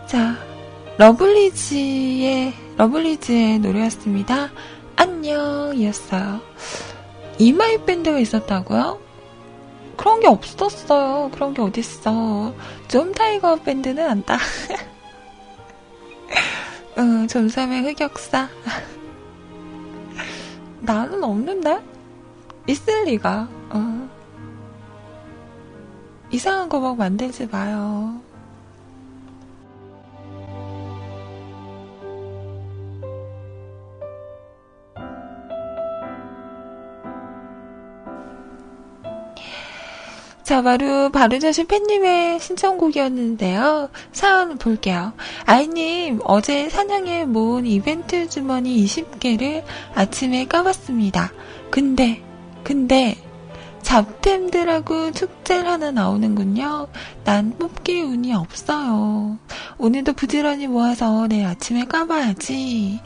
자, 0.06 0.38
러블리즈의, 1.00 2.54
러블리즈의 2.78 3.58
노래였습니다. 3.58 4.52
안녕이었어요. 4.98 6.40
이마이 7.40 7.84
밴드가 7.86 8.20
있었다고요? 8.20 9.00
그런 9.98 10.20
게 10.20 10.28
없었어요. 10.28 11.32
그런 11.34 11.56
게 11.56 11.64
어딨어. 11.64 12.54
좀 12.88 13.12
타이거 13.14 13.56
밴드는 13.56 14.08
안다. 14.08 14.38
응, 17.00 17.28
좀삼의 17.28 17.82
흑역사. 17.82 18.48
나는 20.88 21.24
없는데? 21.24 21.84
있을 22.68 23.04
리가. 23.06 23.48
어. 23.70 24.10
이상한 26.32 26.68
거 26.70 26.80
막 26.80 26.98
만들지 26.98 27.46
마요. 27.48 28.22
자, 40.48 40.62
바로 40.62 41.10
바르자신 41.10 41.68
팬님의 41.68 42.40
신청곡이었는데요. 42.40 43.90
사연 44.14 44.58
볼게요. 44.58 45.12
아이님, 45.46 46.22
어제 46.24 46.70
사냥에 46.70 47.26
모은 47.26 47.66
이벤트 47.66 48.30
주머니 48.30 48.82
20개를 48.86 49.66
아침에 49.94 50.46
까봤습니다. 50.46 51.34
근데, 51.70 52.24
근데, 52.64 53.18
잡템들하고 53.82 55.12
축제를 55.12 55.68
하나 55.68 55.92
나오는군요. 55.92 56.88
난 57.26 57.54
뽑기 57.58 58.00
운이 58.04 58.34
없어요. 58.34 59.38
오늘도 59.78 60.14
부지런히 60.14 60.68
모아서 60.68 61.28
내일 61.28 61.46
아침에 61.46 61.84
까봐야지. 61.84 63.02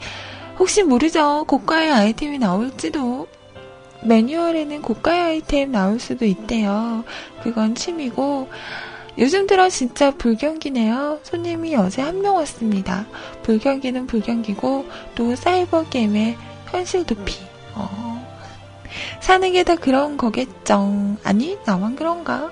혹시 0.60 0.84
모르죠? 0.84 1.42
고가의 1.48 1.90
아이템이 1.90 2.38
나올지도. 2.38 3.26
매뉴얼에는 4.04 4.82
고가의 4.82 5.20
아이템 5.22 5.72
나올 5.72 5.98
수도 6.00 6.24
있대요. 6.24 7.04
그건 7.42 7.74
취미고, 7.74 8.48
요즘 9.18 9.46
들어 9.46 9.68
진짜 9.68 10.10
불경기네요. 10.10 11.20
손님이 11.22 11.76
어제 11.76 12.00
한 12.02 12.20
명 12.20 12.36
왔습니다. 12.36 13.06
불경기는 13.42 14.06
불경기고, 14.06 14.86
또 15.14 15.36
사이버 15.36 15.84
게임의 15.88 16.36
현실 16.70 17.04
도피. 17.04 17.36
어. 17.74 18.12
사는 19.20 19.52
게 19.52 19.62
다 19.64 19.76
그런 19.76 20.16
거겠죠. 20.16 21.16
아니, 21.24 21.56
나만 21.66 21.96
그런가? 21.96 22.50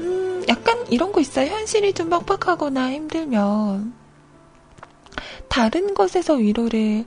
음, 0.00 0.44
약간 0.48 0.84
이런 0.90 1.10
거 1.12 1.20
있어요. 1.20 1.50
현실이 1.50 1.92
좀 1.94 2.10
빡빡하거나 2.10 2.92
힘들면, 2.92 3.94
다른 5.48 5.94
것에서 5.94 6.34
위로를 6.34 7.06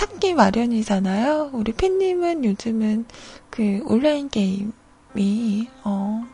찾기 0.00 0.32
마련이잖아요. 0.32 1.50
우리 1.52 1.72
팬님은 1.72 2.42
요즘은 2.46 3.04
그 3.50 3.82
온라인 3.84 4.30
게임이, 4.30 5.68
어, 5.84 6.24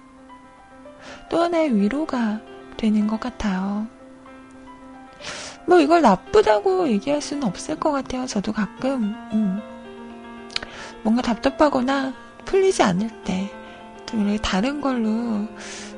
또 1.28 1.42
하나의 1.42 1.74
위로가 1.74 2.40
되는 2.76 3.08
것 3.08 3.18
같아요. 3.18 3.88
뭐 5.66 5.80
이걸 5.80 6.00
나쁘다고 6.00 6.86
얘기할 6.90 7.20
수는 7.20 7.42
없을 7.42 7.74
것 7.74 7.90
같아요. 7.90 8.24
저도 8.26 8.52
가끔 8.52 9.16
음, 9.32 9.60
뭔가 11.02 11.20
답답하거나 11.20 12.14
풀리지 12.44 12.84
않을 12.84 13.10
때좀 13.24 14.38
다른 14.42 14.80
걸로 14.80 15.48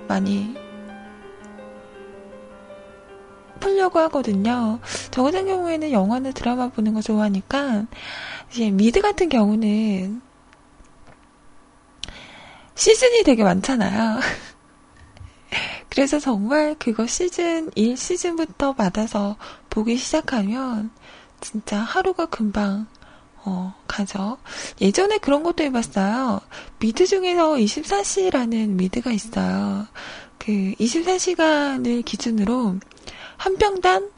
많이 0.09 0.57
풀려고 3.59 3.99
하거든요. 4.01 4.81
저 5.11 5.23
같은 5.23 5.47
경우에는 5.47 5.93
영화나 5.93 6.33
드라마 6.33 6.69
보는 6.69 6.95
거 6.95 7.03
좋아하니까 7.03 7.87
이제 8.51 8.71
미드 8.71 9.01
같은 9.01 9.29
경우는 9.29 10.21
시즌이 12.75 13.25
되게 13.25 13.43
많잖아요. 13.43 14.21
그래서 15.91 16.19
정말 16.19 16.77
그거 16.79 17.07
시즌 17.07 17.71
1 17.75 17.97
시즌부터 17.97 18.75
받아서 18.75 19.37
보기 19.71 19.97
시작하면 19.97 20.91
진짜 21.41 21.79
하루가 21.79 22.27
금방 22.27 22.87
어, 23.45 23.75
가죠. 23.87 24.39
예전에 24.81 25.19
그런 25.19 25.43
것도 25.43 25.65
해봤어요. 25.65 26.41
미드 26.79 27.07
중에서 27.07 27.55
24시라는 27.55 28.69
미드가 28.71 29.11
있어요. 29.11 29.87
그 30.39 30.53
24시간을 30.79 32.05
기준으로 32.05 32.77
한 33.39 33.57
편당 33.57 34.11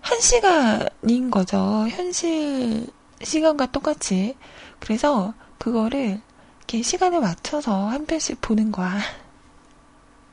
1시간인 0.00 1.30
거죠. 1.30 1.86
현실 1.88 2.86
시간과 3.22 3.66
똑같이. 3.66 4.36
그래서 4.80 5.34
그거를 5.58 6.20
이렇게 6.58 6.82
시간에 6.82 7.20
맞춰서 7.20 7.86
한 7.86 8.06
편씩 8.06 8.40
보는 8.40 8.72
거야. 8.72 8.98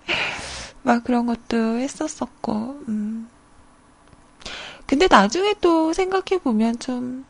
막 0.84 1.04
그런 1.04 1.26
것도 1.26 1.78
했었었고, 1.78 2.82
음. 2.88 3.30
근데 4.86 5.08
나중에 5.10 5.56
또 5.62 5.94
생각해보면 5.94 6.80
좀 6.80 7.26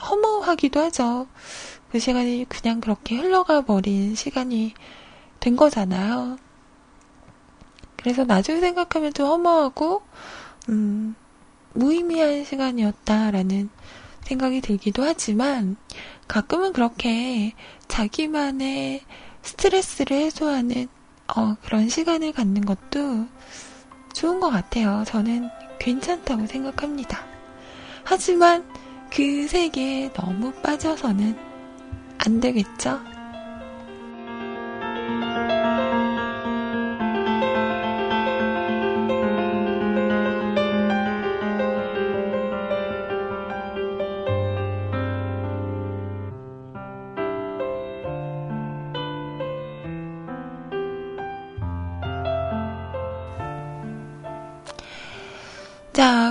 허무하기도 0.00 0.80
하죠. 0.80 1.26
그 1.90 1.98
시간이 1.98 2.46
그냥 2.48 2.80
그렇게 2.80 3.16
흘러가 3.16 3.62
버린 3.62 4.14
시간이 4.14 4.74
된 5.40 5.56
거잖아요. 5.56 6.38
그래서 8.06 8.22
나중에 8.22 8.60
생각하면 8.60 9.12
좀 9.12 9.26
허무하고, 9.26 10.00
음, 10.68 11.16
무의미한 11.72 12.44
시간이었다라는 12.44 13.68
생각이 14.22 14.60
들기도 14.60 15.02
하지만, 15.02 15.74
가끔은 16.28 16.72
그렇게 16.72 17.54
자기만의 17.88 19.02
스트레스를 19.42 20.18
해소하는 20.18 20.86
어, 21.34 21.56
그런 21.64 21.88
시간을 21.88 22.30
갖는 22.30 22.64
것도 22.64 23.26
좋은 24.14 24.38
것 24.38 24.50
같아요. 24.50 25.02
저는 25.04 25.48
괜찮다고 25.80 26.46
생각합니다. 26.46 27.26
하지만 28.04 28.64
그 29.10 29.48
세계에 29.48 30.12
너무 30.12 30.52
빠져서는 30.62 31.36
안 32.18 32.40
되겠죠? 32.40 33.15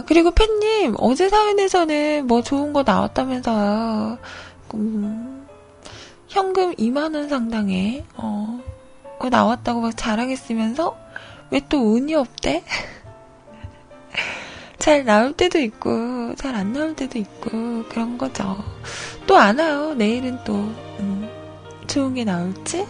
그리고 0.08 0.32
팬님, 0.32 0.96
어제 1.00 1.30
사연에서는 1.30 2.28
뭐 2.28 2.42
좋은 2.42 2.74
거 2.74 2.84
나왔다면서요. 2.84 4.18
음, 4.76 5.48
현금 6.28 6.74
2만원 6.76 7.30
상당의, 7.30 8.06
어, 8.16 8.60
거 9.20 9.30
나왔다고 9.30 9.82
막 9.82 9.96
자랑했으면서, 9.98 10.98
왜 11.52 11.62
또 11.70 11.94
운이 11.94 12.14
없대? 12.16 12.64
잘 14.78 15.04
나올 15.06 15.34
때도 15.34 15.60
있고, 15.60 16.36
잘 16.36 16.56
안 16.56 16.74
나올 16.74 16.96
때도 16.96 17.18
있고, 17.20 17.84
그런 17.90 18.18
거죠. 18.18 18.58
또 19.28 19.36
안 19.38 19.58
와요. 19.60 19.94
내일은 19.96 20.38
또, 20.44 20.54
음, 21.00 21.30
좋은 21.88 22.14
게 22.14 22.24
나올지? 22.26 22.86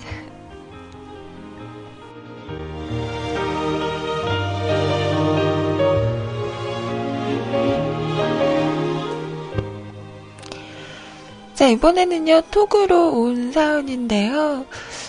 자, 11.56 11.68
이번에는요, 11.70 12.42
톡으로 12.52 13.12
온 13.18 13.52
사연인데요. 13.54 14.66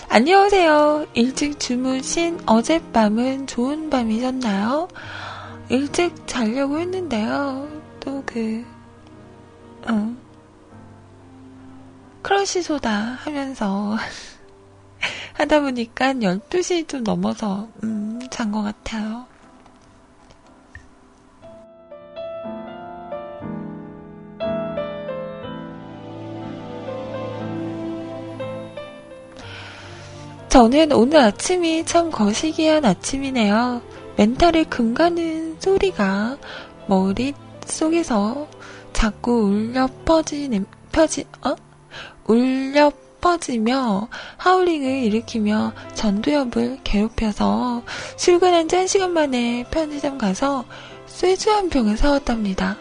안녕하세요. 0.07 1.07
일찍 1.13 1.59
주무신 1.59 2.39
어젯밤은 2.45 3.47
좋은 3.47 3.89
밤이셨나요? 3.89 4.87
일찍 5.69 6.25
자려고 6.25 6.79
했는데요. 6.79 7.67
또 7.99 8.23
그, 8.25 8.63
어, 9.89 10.15
Crush 12.21 12.63
Soda 12.63 12.91
하면서 12.91 13.97
하다 15.33 15.59
보니까 15.61 16.13
12시 16.13 16.87
좀 16.87 17.03
넘어서, 17.03 17.67
음, 17.83 18.19
잔 18.31 18.51
것 18.53 18.61
같아요. 18.63 19.25
저는 30.57 30.91
오늘 30.91 31.19
아침이 31.19 31.85
참 31.85 32.09
거시기한 32.09 32.83
아침이네요. 32.83 33.79
멘탈에 34.15 34.63
금가는 34.63 35.57
소리가 35.59 36.35
머릿속에서 36.87 38.47
자꾸 38.91 39.33
울려 39.33 39.87
퍼지는, 40.03 40.65
펴지, 40.91 41.25
어? 41.45 41.55
울려 42.25 42.91
퍼지며 43.21 44.07
하울링을 44.37 45.03
일으키며 45.03 45.73
전두엽을 45.93 46.79
괴롭혀서 46.83 47.83
출근한 48.15 48.67
지한 48.67 48.87
시간 48.87 49.13
만에 49.13 49.63
편의점 49.69 50.17
가서 50.17 50.65
쇠주 51.05 51.51
한 51.51 51.69
병을 51.69 51.97
사왔답니다. 51.97 52.75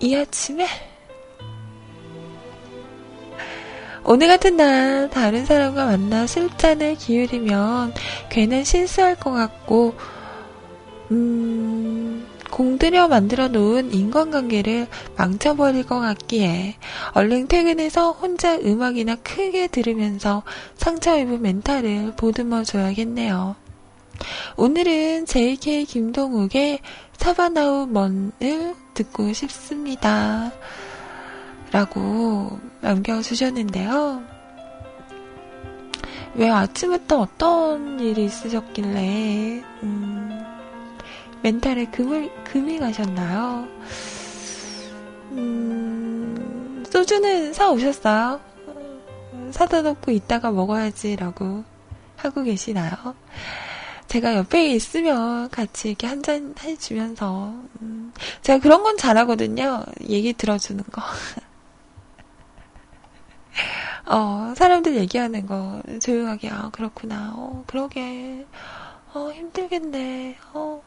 이 0.00 0.16
아침에 0.16 0.66
오늘 4.04 4.26
같은 4.26 4.56
날 4.56 5.08
다른 5.10 5.44
사람과 5.44 5.86
만나 5.86 6.26
술잔을 6.26 6.96
기울이면 6.96 7.94
괜한 8.30 8.64
실수할 8.64 9.14
것 9.14 9.30
같고 9.30 9.94
음, 11.12 12.26
공들여 12.50 13.08
만들어 13.08 13.48
놓은 13.48 13.94
인간관계를 13.94 14.88
망쳐버릴 15.16 15.86
것 15.86 16.00
같기에 16.00 16.76
얼른 17.12 17.48
퇴근해서 17.48 18.12
혼자 18.12 18.56
음악이나 18.56 19.16
크게 19.16 19.68
들으면서 19.68 20.42
상처 20.76 21.16
입은 21.18 21.40
멘탈을 21.40 22.14
보듬어 22.16 22.64
줘야겠네요. 22.64 23.56
오늘은 24.56 25.26
JK 25.26 25.84
김동욱의 25.86 26.80
사바나우 27.16 27.86
먼을 27.86 28.74
듣고 28.94 29.32
싶습니다. 29.32 30.52
라고 31.70 32.58
남겨주셨는데요. 32.82 34.22
왜 36.34 36.48
아침부터 36.50 37.20
어떤 37.20 38.00
일이 38.00 38.24
있으셨길래, 38.24 39.62
음, 39.82 40.44
멘탈에 41.42 41.86
금을, 41.86 42.30
금이 42.44 42.78
가셨나요? 42.78 43.66
음, 45.32 46.84
소주는 46.90 47.52
사오셨어요? 47.52 48.40
사다 49.50 49.82
놓고 49.82 50.10
이따가 50.10 50.50
먹어야지라고 50.50 51.64
하고 52.16 52.42
계시나요? 52.42 52.92
제가 54.08 54.34
옆에 54.36 54.68
있으면 54.74 55.48
같이 55.50 55.88
이렇게 55.88 56.06
한 56.06 56.22
잔 56.22 56.54
해주면서, 56.62 57.54
음, 57.82 58.12
제가 58.42 58.58
그런 58.58 58.82
건 58.82 58.96
잘하거든요. 58.96 59.84
얘기 60.08 60.32
들어주는 60.32 60.82
거. 60.90 61.02
어, 64.06 64.52
사람들 64.56 64.96
얘기하는 64.96 65.46
거 65.46 65.82
조용하게, 66.00 66.48
아, 66.50 66.70
그렇구나. 66.70 67.32
어, 67.36 67.64
그러게. 67.66 68.46
어, 69.14 69.30
힘들겠네. 69.32 70.36
어, 70.54 70.82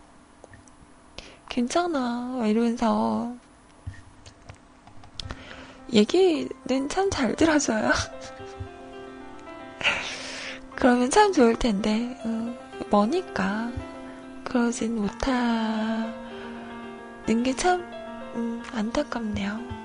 괜찮아. 1.49 2.43
이러면서 2.47 3.33
얘기는 5.93 6.49
참 6.89 7.09
잘 7.09 7.35
들어줘요. 7.35 7.91
그러면 10.75 11.09
참 11.09 11.31
좋을 11.33 11.55
텐데, 11.57 12.17
어, 12.25 12.53
뭐니까. 12.89 13.71
그러진 14.43 14.95
못하는 14.95 16.13
게 17.43 17.55
참, 17.55 17.81
음, 18.35 18.61
안타깝네요. 18.73 19.84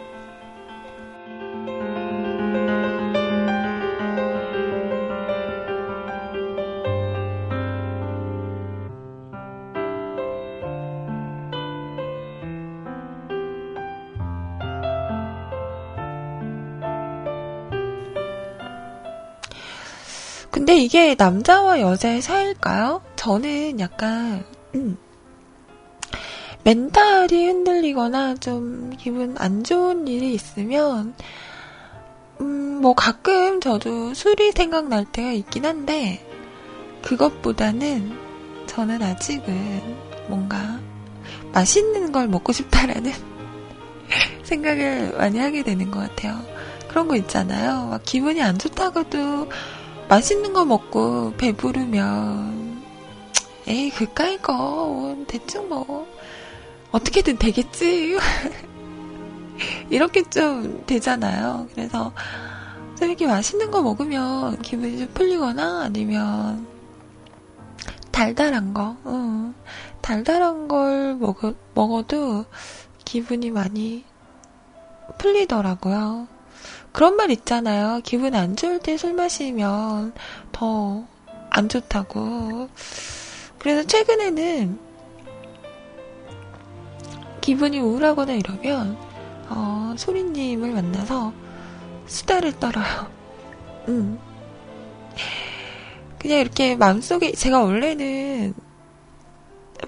이게 20.81 21.15
남자와 21.17 21.81
여자의 21.81 22.23
사이일까요? 22.23 23.03
저는 23.17 23.81
약간, 23.81 24.45
음, 24.75 24.97
멘탈이 26.65 27.47
흔들리거나 27.47 28.37
좀 28.37 28.91
기분 28.99 29.37
안 29.39 29.63
좋은 29.63 30.09
일이 30.09 30.33
있으면, 30.33 31.15
음, 32.41 32.81
뭐 32.81 32.95
가끔 32.95 33.61
저도 33.61 34.15
술이 34.15 34.53
생각날 34.53 35.05
때가 35.05 35.33
있긴 35.33 35.67
한데, 35.67 36.27
그것보다는 37.03 38.13
저는 38.67 39.03
아직은 39.03 39.97
뭔가 40.29 40.81
맛있는 41.53 42.11
걸 42.11 42.27
먹고 42.29 42.53
싶다라는 42.53 43.13
생각을 44.45 45.15
많이 45.19 45.39
하게 45.39 45.63
되는 45.63 45.91
것 45.91 46.01
같아요. 46.01 46.41
그런 46.89 47.07
거 47.07 47.17
있잖아요. 47.17 47.89
막 47.89 48.03
기분이 48.03 48.43
안 48.43 48.59
좋다고도 48.59 49.49
맛있는 50.11 50.53
거 50.53 50.65
먹고 50.65 51.35
배부르면 51.39 52.83
에이 53.69 53.91
그까이 53.91 54.39
거 54.39 55.17
대충 55.29 55.69
뭐 55.69 56.05
어떻게든 56.91 57.39
되겠지 57.39 58.19
이렇게 59.89 60.29
좀 60.29 60.83
되잖아요. 60.85 61.69
그래서 61.73 62.13
좀 62.99 63.09
이렇게 63.09 63.29
맛있는 63.29 63.71
거 63.71 63.83
먹으면 63.83 64.61
기분이 64.63 64.99
좀 64.99 65.09
풀리거나 65.15 65.83
아니면 65.85 66.67
달달한 68.11 68.75
거, 68.75 68.97
어, 69.05 69.55
달달한 70.01 70.67
걸 70.67 71.15
먹어, 71.15 71.55
먹어도 71.75 72.47
기분이 73.05 73.53
많이 73.53 74.05
풀리더라고요. 75.19 76.40
그런 76.93 77.17
말 77.17 77.31
있잖아요. 77.31 78.01
기분 78.05 78.35
안 78.35 78.57
좋을 78.57 78.79
때 78.81 78.97
술 78.97 79.15
마시면 79.15 80.13
더 80.53 81.05
안 81.51 81.69
좋다고. 81.69 82.69
그래서 83.59 83.83
최근에는 83.87 84.79
기분이 87.41 87.79
우울하거나 87.81 88.33
이러면, 88.35 88.97
어, 89.49 89.95
소리님을 89.97 90.71
만나서 90.73 91.33
수다를 92.07 92.59
떨어요. 92.59 93.11
음. 93.89 94.19
그냥 96.19 96.39
이렇게 96.39 96.77
마음속에, 96.77 97.33
제가 97.33 97.61
원래는 97.63 98.55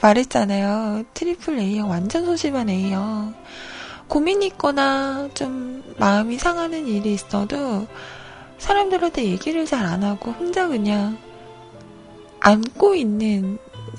말했잖아요. 0.01 1.05
트리플 1.15 1.59
A형, 1.59 1.91
완전 1.91 2.25
소심한 2.25 2.69
A형. 2.69 3.35
고민이 4.13 4.45
있거나 4.49 5.31
좀 5.33 5.83
마음이 5.97 6.37
상하는 6.37 6.87
일이 6.87 7.15
있어도 7.15 7.87
사람들한테 8.59 9.25
얘기를 9.25 9.65
잘 9.65 9.87
안 9.87 10.03
하고 10.05 10.33
혼자 10.33 10.69
그냥 10.69 11.17
안고 12.41 12.95
있는 12.95 13.57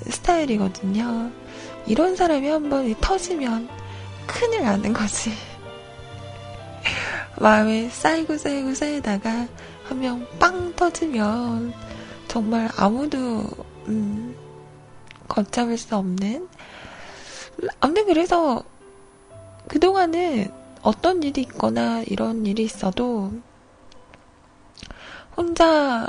스타일이거든요. 0.08 1.32
이런 1.88 2.14
사람이 2.14 2.46
한번 2.48 2.94
터지면 3.00 3.68
큰일 4.28 4.62
나는 4.62 4.92
거지. 4.92 5.32
마음에 7.40 7.88
쌓이고 7.88 8.38
쌓이고 8.38 8.72
쌓이다가 8.72 9.48
한 9.88 9.98
번 9.98 10.24
빵 10.38 10.74
터지면 10.76 11.74
정말 12.28 12.68
아무도 12.76 13.42
음, 13.88 14.36
걷잡을 15.26 15.76
수 15.76 15.96
없는 15.96 16.48
아무튼 17.80 18.06
그래서 18.06 18.62
그동안은 19.68 20.50
어떤 20.82 21.22
일이 21.22 21.40
있거나 21.42 22.02
이런 22.06 22.44
일이 22.46 22.62
있어도 22.62 23.32
혼자 25.36 26.06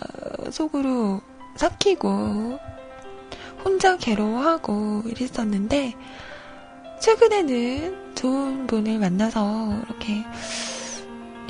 속으로 0.51 1.21
삭히고 1.55 2.59
혼자 3.63 3.97
괴로워하고 3.97 5.03
이랬었는데 5.05 5.93
최근에는 6.99 8.15
좋은 8.15 8.67
분을 8.67 8.99
만나서 8.99 9.81
이렇게 9.85 10.23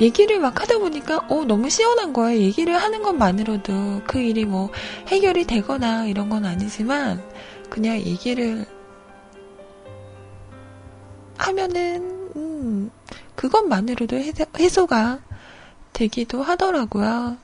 얘기를 0.00 0.38
막 0.40 0.60
하다 0.60 0.78
보니까 0.78 1.26
어 1.28 1.44
너무 1.44 1.70
시원한 1.70 2.12
거예요. 2.12 2.40
얘기를 2.40 2.76
하는 2.76 3.02
것만으로도 3.02 4.02
그 4.06 4.18
일이 4.18 4.44
뭐 4.44 4.70
해결이 5.08 5.44
되거나 5.44 6.06
이런 6.06 6.28
건 6.28 6.44
아니지만 6.44 7.22
그냥 7.70 7.96
얘기를 7.98 8.66
하면은 11.38 12.30
음, 12.36 12.90
그것만으로도 13.34 14.16
해소, 14.58 14.86
가 14.86 15.20
되기도 15.92 16.42
하더라고요. 16.42 17.36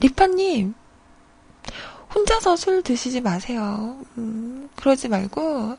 리파님 0.00 0.74
혼자서 2.14 2.56
술 2.56 2.82
드시지 2.82 3.20
마세요. 3.20 3.98
음, 4.18 4.68
그러지 4.76 5.08
말고 5.08 5.76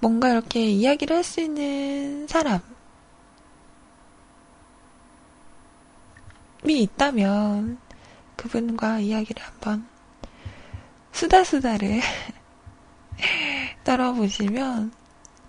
뭔가 0.00 0.30
이렇게 0.30 0.64
이야기를 0.70 1.16
할 1.16 1.24
수 1.24 1.40
있는 1.40 2.26
사람이 2.28 2.62
있다면 6.64 7.78
그분과 8.36 9.00
이야기를 9.00 9.42
한번 9.42 9.86
수다수다를 11.12 12.00
떨어보시면 13.84 14.92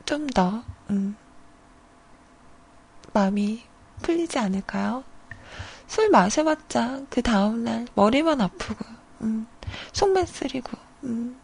좀더 0.09 0.63
음, 0.89 1.15
마음이 3.13 3.61
풀리지 4.01 4.39
않을까요? 4.39 5.03
술 5.87 6.09
마셔봤자 6.09 7.01
그 7.11 7.21
다음날 7.21 7.85
머리만 7.93 8.41
아프고 8.41 8.85
음, 9.21 9.45
속만 9.93 10.25
쓰리고 10.25 10.71
음, 11.03 11.39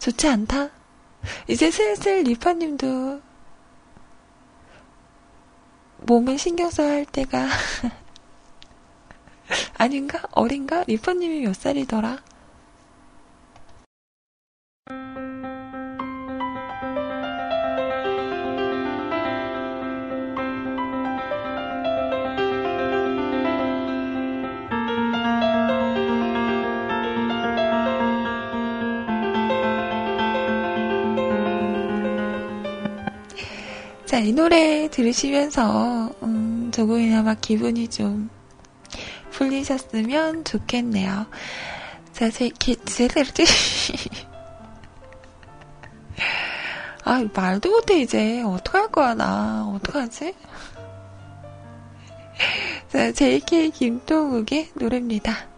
좋지 0.00 0.26
않다. 0.26 0.70
이제 1.46 1.70
슬슬 1.70 2.24
리파님도 2.24 3.22
몸을 5.98 6.36
신경 6.36 6.70
써야 6.70 6.94
할 6.94 7.06
때가 7.06 7.46
아닌가? 9.78 10.20
어린가? 10.32 10.84
리파님이 10.88 11.42
몇 11.42 11.54
살이더라? 11.54 12.18
자, 34.14 34.20
이 34.20 34.30
노래 34.30 34.88
들으시면서, 34.92 36.14
음, 36.22 36.70
조금이나마 36.72 37.34
기분이 37.34 37.88
좀 37.88 38.30
풀리셨으면 39.32 40.44
좋겠네요. 40.44 41.26
자, 42.12 42.30
제, 42.30 42.48
게, 42.50 42.76
제대로, 42.84 43.26
아, 47.02 47.24
말도 47.34 47.70
못해, 47.70 48.02
이제. 48.02 48.40
어떡할 48.42 48.92
거야, 48.92 49.14
나. 49.14 49.68
어떡하지? 49.74 50.32
자, 52.86 53.10
JK 53.10 53.70
김동욱의 53.70 54.70
노래입니다. 54.74 55.53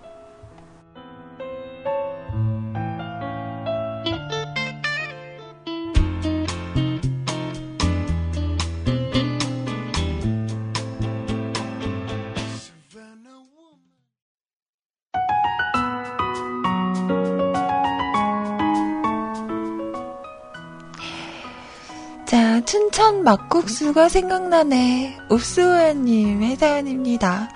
춘천 23.07 23.23
막국수가 23.23 24.09
생각나네. 24.09 25.17
읍수아님의 25.31 26.57
사연입니다. 26.57 27.49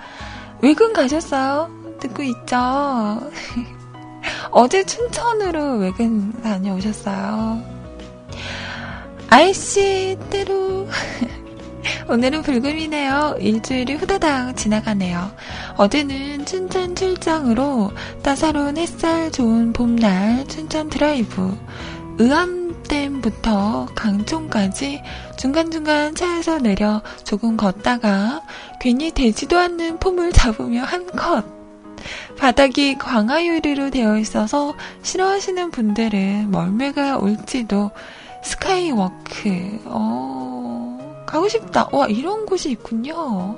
외근 0.61 0.93
가셨어요? 0.93 1.69
듣고 1.99 2.23
있죠? 2.23 3.29
어제 4.51 4.85
춘천으로 4.85 5.79
외근 5.79 6.31
다녀오셨어요. 6.41 7.61
아이씨, 9.27 10.17
때로. 10.29 10.87
오늘은 12.07 12.43
불금이네요. 12.43 13.35
일주일이 13.41 13.95
후다닥 13.95 14.55
지나가네요. 14.55 15.31
어제는 15.75 16.45
춘천 16.45 16.95
출장으로 16.95 17.91
따사로운 18.23 18.77
햇살 18.77 19.29
좋은 19.33 19.73
봄날 19.73 20.47
춘천 20.47 20.89
드라이브. 20.89 21.57
의암 22.19 22.60
댐부터 22.91 23.87
강촌까지 23.95 25.01
중간중간 25.37 26.13
차에서 26.13 26.59
내려 26.59 27.01
조금 27.23 27.55
걷다가 27.55 28.41
괜히 28.81 29.11
되지도 29.11 29.57
않는 29.57 29.97
폼을 29.99 30.33
잡으며 30.33 30.83
한 30.83 31.07
컷. 31.07 31.45
바닥이 32.37 32.97
광화유리로 32.97 33.91
되어 33.91 34.17
있어서 34.17 34.73
싫어하시는 35.03 35.71
분들은 35.71 36.51
멀매가 36.51 37.19
올지도 37.19 37.91
스카이워크. 38.43 39.79
어, 39.85 41.23
가고 41.25 41.47
싶다. 41.47 41.87
와, 41.93 42.07
이런 42.07 42.45
곳이 42.45 42.71
있군요. 42.71 43.55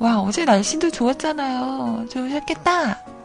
와, 0.00 0.20
어제 0.20 0.44
날씨도 0.44 0.90
좋았잖아요. 0.90 2.06
좋으셨겠다. 2.10 3.17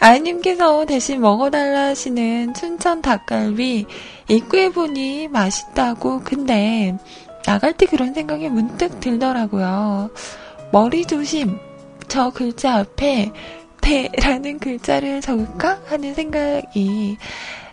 아이님께서 0.00 0.86
대신 0.86 1.20
먹어달라 1.20 1.88
하시는 1.88 2.54
춘천 2.54 3.02
닭갈비 3.02 3.86
입구에 4.28 4.70
보니 4.70 5.28
맛있다고 5.28 6.20
근데 6.24 6.96
나갈 7.44 7.74
때 7.74 7.84
그런 7.86 8.14
생각이 8.14 8.48
문득 8.48 8.98
들더라고요. 9.00 10.10
머리 10.72 11.04
조심. 11.04 11.58
저 12.08 12.30
글자 12.30 12.76
앞에 12.78 13.30
대라는 13.82 14.58
글자를 14.58 15.20
적을까 15.20 15.80
하는 15.86 16.14
생각이 16.14 17.16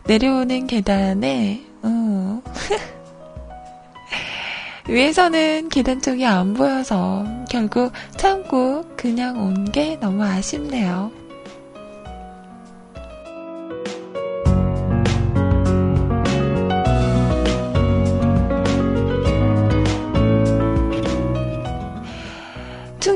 내려오는 0.06 0.68
계단에 0.68 1.62
어. 1.82 2.42
위에서는 4.88 5.70
계단 5.70 6.02
쪽이 6.02 6.26
안 6.26 6.54
보여서 6.54 7.26
결국 7.50 7.92
참고 8.18 8.84
그냥 8.96 9.38
온 9.40 9.66
게 9.72 9.98
너무 10.00 10.24
아쉽네요. 10.24 11.12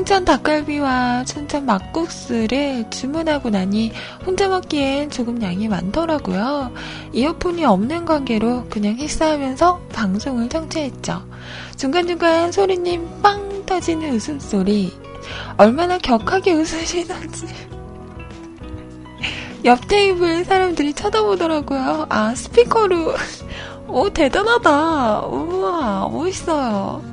춘천 0.02 0.24
닭갈비와 0.24 1.22
춘천 1.26 1.64
막국수를 1.64 2.90
주문하고 2.90 3.50
나니 3.50 3.92
혼자 4.26 4.48
먹기엔 4.48 5.10
조금 5.10 5.40
양이 5.42 5.68
많더라고요. 5.68 6.72
이어폰이 7.12 7.64
없는 7.64 8.04
관계로 8.04 8.64
그냥 8.68 8.96
힐스하면서 8.96 9.82
방송을 9.92 10.48
청취했죠. 10.48 11.22
중간중간 11.76 12.50
소리님 12.50 13.22
빵 13.22 13.64
터지는 13.64 14.14
웃음소리. 14.14 14.92
얼마나 15.56 15.98
격하게 15.98 16.54
웃으시던지. 16.54 17.46
옆 19.64 19.86
테이블 19.86 20.44
사람들이 20.44 20.94
쳐다보더라고요. 20.94 22.06
아, 22.08 22.34
스피커로. 22.34 23.14
오, 23.86 24.10
대단하다. 24.10 25.26
우와, 25.26 26.08
멋있어요. 26.08 27.11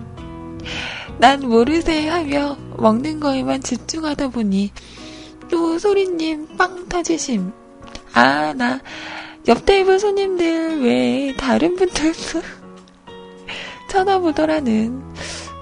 난 1.20 1.41
모르세 1.41 2.07
하며 2.07 2.57
먹는 2.78 3.20
거에만 3.20 3.61
집중하다 3.61 4.30
보니 4.30 4.72
또 5.49 5.78
소리님 5.78 6.57
빵 6.57 6.88
터지심. 6.88 7.51
아, 8.13 8.53
나 8.53 8.80
옆 9.47 9.65
테이블 9.65 9.99
손님들 9.99 10.84
왜 10.84 11.34
다른 11.36 11.76
분들도 11.76 12.41
쳐다보더라는. 13.89 15.01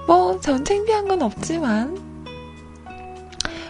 뭐, 0.06 0.38
전 0.40 0.62
창피한 0.64 1.08
건 1.08 1.22
없지만. 1.22 2.07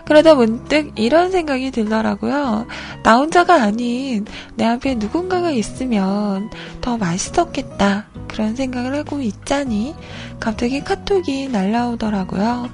그러다 0.09 0.34
문득 0.34 0.92
이런 0.96 1.30
생각이 1.30 1.70
들더라고요. 1.70 2.66
나 3.02 3.16
혼자가 3.18 3.62
아닌 3.62 4.24
내 4.54 4.64
앞에 4.64 4.94
누군가가 4.94 5.50
있으면 5.50 6.48
더 6.80 6.96
맛있었겠다. 6.96 8.06
그런 8.26 8.56
생각을 8.56 8.96
하고 8.96 9.20
있자니 9.20 9.94
갑자기 10.40 10.80
카톡이 10.80 11.48
날라오더라고요. 11.48 12.70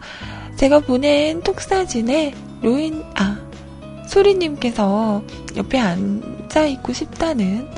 제가 0.55 0.79
보낸 0.79 1.43
톡 1.43 1.61
사진에 1.61 2.35
로인, 2.63 3.03
아, 3.17 3.37
소리님께서 4.07 5.25
옆에 5.57 5.81
앉아있고 5.81 6.93
싶다는 6.93 7.69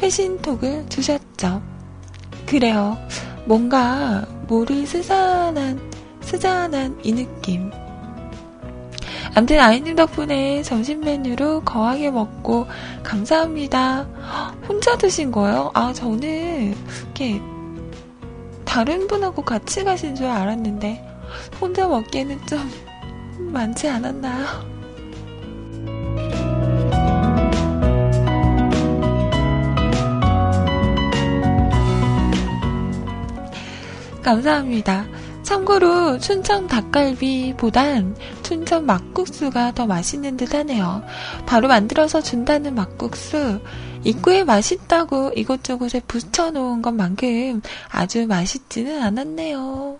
회신톡을 0.00 0.86
주셨죠. 0.88 1.60
그래요. 2.46 2.96
뭔가 3.44 4.24
모를 4.46 4.86
스산한, 4.86 5.80
스잔한 6.20 7.00
이 7.02 7.12
느낌. 7.12 7.72
암튼 9.36 9.58
아이님 9.58 9.96
덕분에 9.96 10.62
점심 10.62 11.00
메뉴로 11.00 11.62
거하게 11.62 12.12
먹고 12.12 12.68
감사합니다. 13.02 14.06
혼자 14.68 14.96
드신 14.96 15.32
거예요? 15.32 15.72
아, 15.74 15.92
저는 15.92 16.74
이렇게 17.04 17.40
다른 18.64 19.08
분하고 19.08 19.42
같이 19.42 19.82
가신 19.82 20.14
줄 20.14 20.26
알았는데 20.26 21.04
혼자 21.60 21.88
먹기에는 21.88 22.46
좀 22.46 22.70
많지 23.52 23.88
않았나요? 23.88 24.46
감사합니다. 34.22 35.04
참고로 35.44 36.18
춘천 36.18 36.66
닭갈비보단 36.66 38.16
춘천 38.42 38.86
막국수가 38.86 39.72
더 39.72 39.86
맛있는 39.86 40.38
듯 40.38 40.54
하네요. 40.54 41.04
바로 41.46 41.68
만들어서 41.68 42.22
준다는 42.22 42.74
막국수. 42.74 43.60
입구에 44.04 44.44
맛있다고 44.44 45.32
이곳저곳에 45.36 46.00
붙여놓은 46.00 46.82
것만큼 46.82 47.62
아주 47.90 48.26
맛있지는 48.26 49.02
않았네요. 49.02 49.98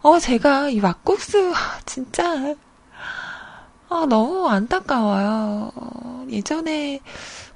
어, 0.00 0.18
제가 0.20 0.70
이 0.70 0.80
막국수, 0.80 1.52
진짜, 1.84 2.54
아, 3.88 4.06
너무 4.08 4.48
안타까워요. 4.48 5.72
예전에 6.30 7.00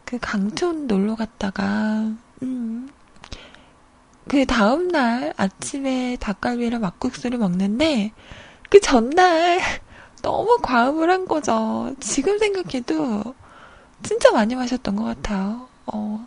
그 0.05 0.19
강촌 0.21 0.89
놀러 0.89 1.15
갔다가, 1.15 2.11
음, 2.43 2.89
그 4.29 4.47
다음날 4.47 5.35
아침에 5.37 6.17
닭갈비랑 6.21 6.81
막국수를 6.81 7.39
먹는데 7.39 8.13
그 8.71 8.81
전날 8.81 9.61
너무 10.23 10.59
과음을 10.63 11.11
한 11.11 11.27
거죠. 11.27 11.95
지금 12.01 12.39
생각해도 12.39 13.35
진짜 14.03 14.31
많이 14.31 14.55
마셨던 14.55 14.97
것 14.97 15.05
같아요. 15.05 15.69
어. 15.87 16.27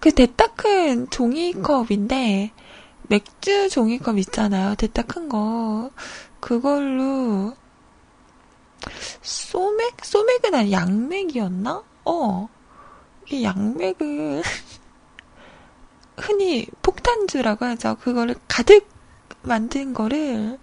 그 0.00 0.12
대따 0.12 0.46
큰 0.48 1.08
종이컵인데 1.10 2.52
맥주 3.02 3.68
종이컵 3.68 4.18
있잖아요. 4.18 4.74
대따 4.76 5.02
큰 5.02 5.28
거. 5.28 5.90
그걸로 6.40 7.54
소맥? 9.22 10.04
소맥은 10.04 10.54
아니 10.54 10.72
양맥이었나? 10.72 11.82
어. 12.04 12.48
이게 13.26 13.42
양맥을 13.42 14.42
흔히 16.18 16.66
폭탄주라고 16.82 17.64
하죠. 17.64 17.96
그거를 18.00 18.34
가득 18.48 18.88
만든 19.42 19.94
거를 19.94 20.58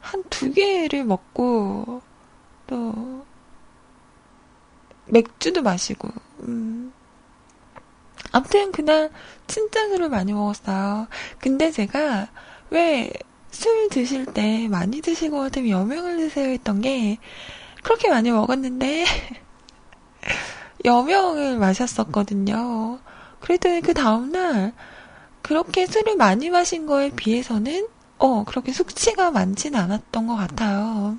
한 0.00 0.24
두 0.30 0.52
개를 0.52 1.04
먹고 1.04 2.02
또 2.66 3.24
맥주도 5.06 5.62
마시고 5.62 6.08
음. 6.44 6.92
아무튼 8.32 8.72
그날 8.72 9.10
술을 9.48 10.08
많이 10.08 10.32
먹었어요. 10.32 11.08
근데 11.40 11.70
제가 11.70 12.28
왜 12.70 13.10
술 13.50 13.88
드실 13.90 14.26
때 14.26 14.68
많이 14.68 15.00
것 15.30 15.38
같으면 15.38 15.70
여명을 15.70 16.16
드세요 16.18 16.50
했던 16.50 16.80
게 16.80 17.18
그렇게 17.82 18.08
많이 18.08 18.30
먹었는데 18.30 19.04
여명을 20.84 21.58
마셨었거든요. 21.58 23.00
그랬더니 23.40 23.80
그 23.80 23.94
다음날 23.94 24.72
그렇게 25.42 25.86
술을 25.86 26.16
많이 26.16 26.50
마신 26.50 26.86
거에 26.86 27.10
비해서는 27.10 27.88
어 28.18 28.44
그렇게 28.44 28.72
숙취가 28.72 29.30
많진 29.30 29.74
않았던 29.74 30.26
것 30.26 30.36
같아요. 30.36 31.16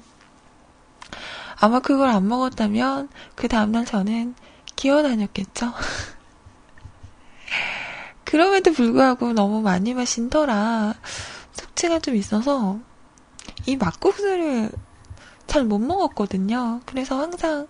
아마 1.59 1.79
그걸 1.79 2.09
안 2.09 2.27
먹었다면 2.27 3.09
그 3.35 3.47
다음날 3.47 3.85
저는 3.85 4.35
기어 4.75 5.03
다녔겠죠. 5.03 5.73
그럼에도 8.25 8.71
불구하고 8.71 9.33
너무 9.33 9.61
많이 9.61 9.93
마신 9.93 10.29
터라 10.29 10.95
숙취가 11.53 11.99
좀 11.99 12.15
있어서 12.15 12.79
이 13.65 13.75
막국수를 13.75 14.71
잘 15.47 15.65
못 15.65 15.79
먹었거든요. 15.79 16.79
그래서 16.85 17.19
항상 17.19 17.67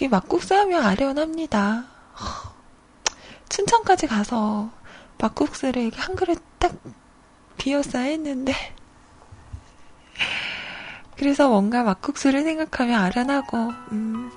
이 0.00 0.08
막국수 0.08 0.54
하면 0.54 0.84
아련합니다. 0.84 1.84
춘천까지 3.48 4.06
가서 4.06 4.70
막국수를 5.18 5.82
이렇게 5.82 6.00
한 6.00 6.14
그릇 6.14 6.42
딱 6.58 6.72
비웠어야 7.56 8.04
했는데 8.04 8.52
그래서 11.16 11.48
뭔가 11.48 11.82
막국수를 11.82 12.42
생각하면 12.42 13.00
아련하고 13.00 13.56
음, 13.92 14.30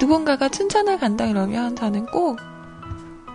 누군가가 0.00 0.48
춘천을 0.48 0.98
간다 0.98 1.26
그러면 1.26 1.76
저는 1.76 2.06
꼭 2.06 2.56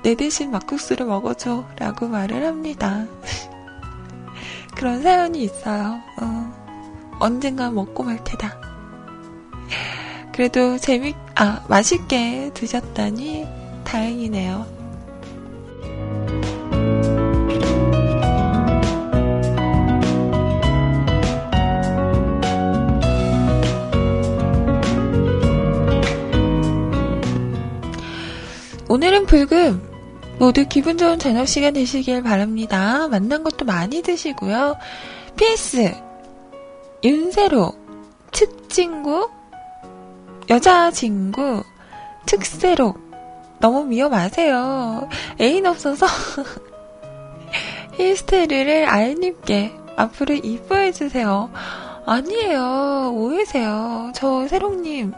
내 0.04 0.16
대신 0.16 0.50
막국수를 0.50 1.06
먹어줘 1.06 1.68
라고 1.78 2.08
말을 2.08 2.46
합니다. 2.46 3.06
그런 4.76 5.04
사연이 5.04 5.44
있어요. 5.44 6.02
어, 6.20 7.18
언젠가 7.20 7.70
먹고 7.70 8.04
말 8.04 8.24
테다. 8.24 8.60
그래도 10.34 10.78
재밌, 10.78 11.16
아, 11.36 11.64
맛있게 11.68 12.52
드셨다니 12.54 13.48
다행이네요. 13.84 14.82
오늘은 28.92 29.26
불금. 29.26 29.82
모두 30.38 30.66
기분 30.68 30.98
좋은 30.98 31.18
저녁 31.18 31.48
시간 31.48 31.74
되시길 31.74 32.24
바랍니다. 32.24 33.08
만난 33.08 33.44
것도 33.44 33.64
많이 33.64 34.02
드시고요. 34.02 34.76
PS. 35.38 35.94
윤세로. 37.04 37.74
특친구. 38.32 39.30
여자친구. 40.50 41.64
특세로. 42.26 43.11
너무 43.62 43.86
미워 43.86 44.10
마세요. 44.10 45.08
애인 45.40 45.68
없어서 45.68 46.08
힐스테르를 47.94 48.90
아이님께 48.90 49.72
앞으로 49.96 50.34
이뻐해주세요. 50.34 51.52
아니에요. 52.06 53.14
오해세요. 53.16 54.12
저 54.16 54.48
세롱님. 54.48 55.14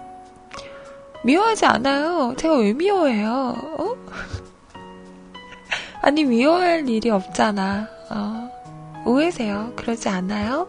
미워하지 1.24 1.66
않아요. 1.66 2.34
제가 2.38 2.58
왜 2.58 2.74
미워해요? 2.74 3.56
어? 3.80 3.96
아니, 6.02 6.26
미워할 6.26 6.88
일이 6.90 7.10
없잖아. 7.10 7.88
어. 8.10 8.50
오해세요. 9.06 9.72
그러지 9.78 10.10
않아요? 10.10 10.68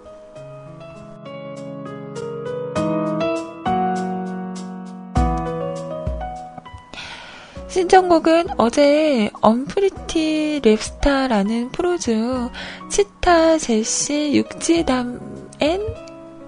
신청곡은 7.74 8.50
어제 8.56 9.30
Unpretty 9.40 10.60
Rapstar라는 10.62 11.72
프로 11.72 11.98
중 11.98 12.48
치타 12.88 13.58
제시 13.58 14.32
육지담 14.32 15.50
and 15.58 15.80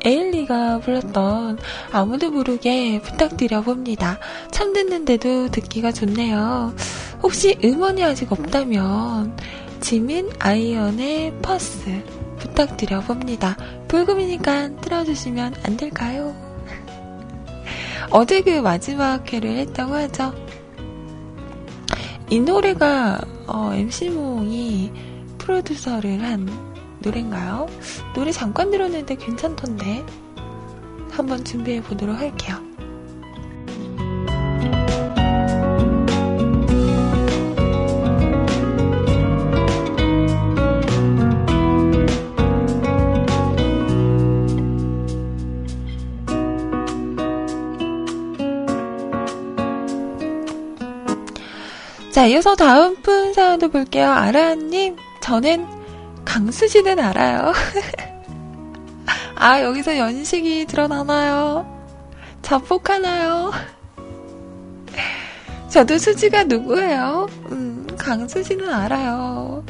에일리가 0.05 0.79
불렀던 0.79 1.59
아무도 1.91 2.31
모르게 2.31 3.01
부탁드려 3.01 3.63
봅니다. 3.63 4.21
참 4.53 4.73
듣는데도 4.73 5.51
듣기가 5.51 5.91
좋네요. 5.91 6.73
혹시 7.25 7.59
음원이 7.65 8.05
아직 8.05 8.31
없다면 8.31 9.37
지민 9.81 10.31
아이언의 10.39 11.41
퍼스 11.43 12.05
부탁드려 12.39 13.01
봅니다. 13.01 13.57
불금이니까 13.89 14.77
틀어주시면 14.77 15.57
안 15.65 15.77
될까요? 15.77 16.37
어제 18.13 18.43
그 18.43 18.61
마지막 18.61 19.33
회를 19.33 19.57
했다고 19.57 19.93
하죠. 19.93 20.46
이 22.29 22.41
노래가 22.41 23.21
어, 23.47 23.71
MC몽이 23.73 24.93
프로듀서를 25.39 26.23
한 26.23 26.49
노래인가요? 27.01 27.69
노래 28.15 28.33
잠깐 28.33 28.71
들었는데 28.71 29.15
괜찮던데 29.15 30.05
한번 31.13 31.45
준비해 31.45 31.81
보도록 31.81 32.19
할게요. 32.19 32.57
자, 52.17 52.25
이어서 52.25 52.55
다음 52.57 52.97
분 53.03 53.35
사연도 53.35 53.69
볼게요. 53.69 54.11
아라님, 54.11 54.97
저는 55.21 55.67
강수지는 56.25 56.99
알아요. 56.99 57.53
아, 59.37 59.61
여기서 59.61 59.99
연식이 59.99 60.65
드러나나요? 60.65 61.67
자폭하나요? 62.41 63.53
저도 65.69 65.99
수지가 65.99 66.45
누구예요? 66.45 67.29
음, 67.51 67.87
강수지는 67.99 68.73
알아요. 68.73 69.63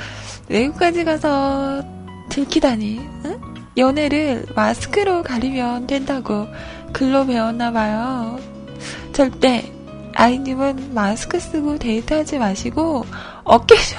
외국까지 0.49 1.03
가서 1.03 1.82
들키다니, 2.28 3.01
응? 3.24 3.40
연애를 3.76 4.47
마스크로 4.55 5.24
가리면 5.24 5.88
된다고 5.88 6.47
글로 6.92 7.26
배웠나봐요. 7.26 8.38
절대 9.12 9.76
아이님은 10.19 10.95
마스크 10.95 11.39
쓰고 11.39 11.79
데이트하지 11.79 12.39
마시고 12.39 13.05
어깨쇼 13.45 13.97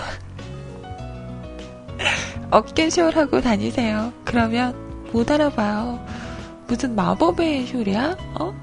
어깨쇼를 2.50 3.16
하고 3.16 3.40
다니세요. 3.40 4.12
그러면 4.26 4.76
못 5.14 5.30
알아봐요. 5.30 6.04
무슨 6.68 6.96
마법의 6.96 7.68
쇼리야? 7.68 8.18
어? 8.40 8.54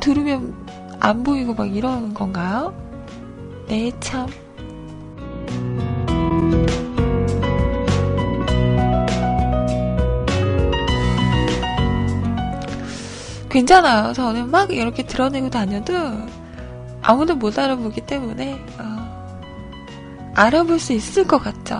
들으면 0.00 0.54
안 1.00 1.24
보이고 1.24 1.54
막 1.54 1.74
이러는 1.74 2.14
건가요? 2.14 2.72
네, 3.66 3.90
참. 3.98 4.28
괜찮아요. 13.50 14.12
저는 14.12 14.50
막 14.50 14.70
이렇게 14.70 15.02
드러내고 15.02 15.50
다녀도 15.50 15.94
아무도 17.08 17.36
못 17.36 17.56
알아보기 17.56 18.00
때문에 18.00 18.54
어, 18.80 20.32
알아볼 20.34 20.80
수 20.80 20.92
있을 20.92 21.24
것 21.24 21.38
같죠. 21.38 21.76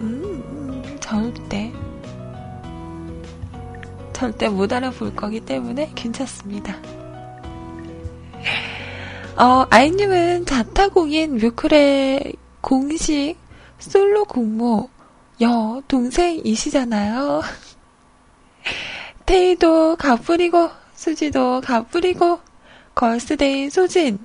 음, 0.00 0.42
음, 0.50 0.98
절대 0.98 1.72
절대 4.12 4.48
못 4.48 4.72
알아볼 4.72 5.14
거기 5.14 5.38
때문에 5.38 5.92
괜찮습니다. 5.94 6.76
어, 9.36 9.64
아이님은 9.70 10.44
자타공인 10.46 11.36
뮤클의 11.36 12.34
공식 12.60 13.36
솔로 13.78 14.24
공모 14.24 14.90
여 15.40 15.80
동생이시잖아요. 15.86 17.42
테이도 19.24 19.94
가뿌리고 19.94 20.68
수지도 20.94 21.60
가뿌리고 21.60 22.40
걸스데이 22.96 23.70
소진 23.70 24.18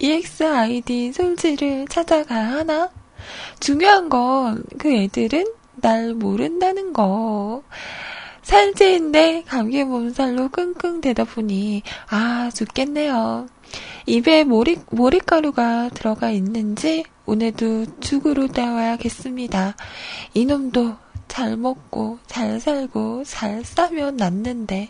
EXID 0.00 1.12
솔지를 1.12 1.86
찾아가야 1.88 2.52
하나? 2.52 2.90
중요한 3.60 4.08
건 4.08 4.64
그 4.78 4.90
애들은 4.92 5.44
날 5.76 6.14
모른다는 6.14 6.92
거. 6.92 7.62
살제인데 8.42 9.44
감기 9.46 9.84
몸살로 9.84 10.48
끙끙 10.48 11.00
대다 11.02 11.24
보니 11.24 11.82
아 12.08 12.50
죽겠네요. 12.54 13.46
입에 14.06 14.44
모리, 14.44 14.78
모리가루가 14.90 15.90
들어가 15.90 16.30
있는지 16.30 17.04
오늘도 17.26 18.00
죽으로 18.00 18.48
따와야겠습니다. 18.48 19.76
이놈도 20.34 20.96
잘 21.28 21.56
먹고 21.56 22.18
잘 22.26 22.58
살고 22.58 23.22
잘 23.24 23.64
싸면 23.64 24.16
낫는데 24.16 24.88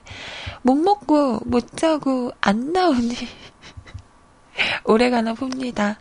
못 0.62 0.76
먹고 0.76 1.40
못 1.44 1.76
자고 1.76 2.32
안 2.40 2.72
나오니 2.72 3.14
오래가나 4.84 5.34
봅니다. 5.34 5.98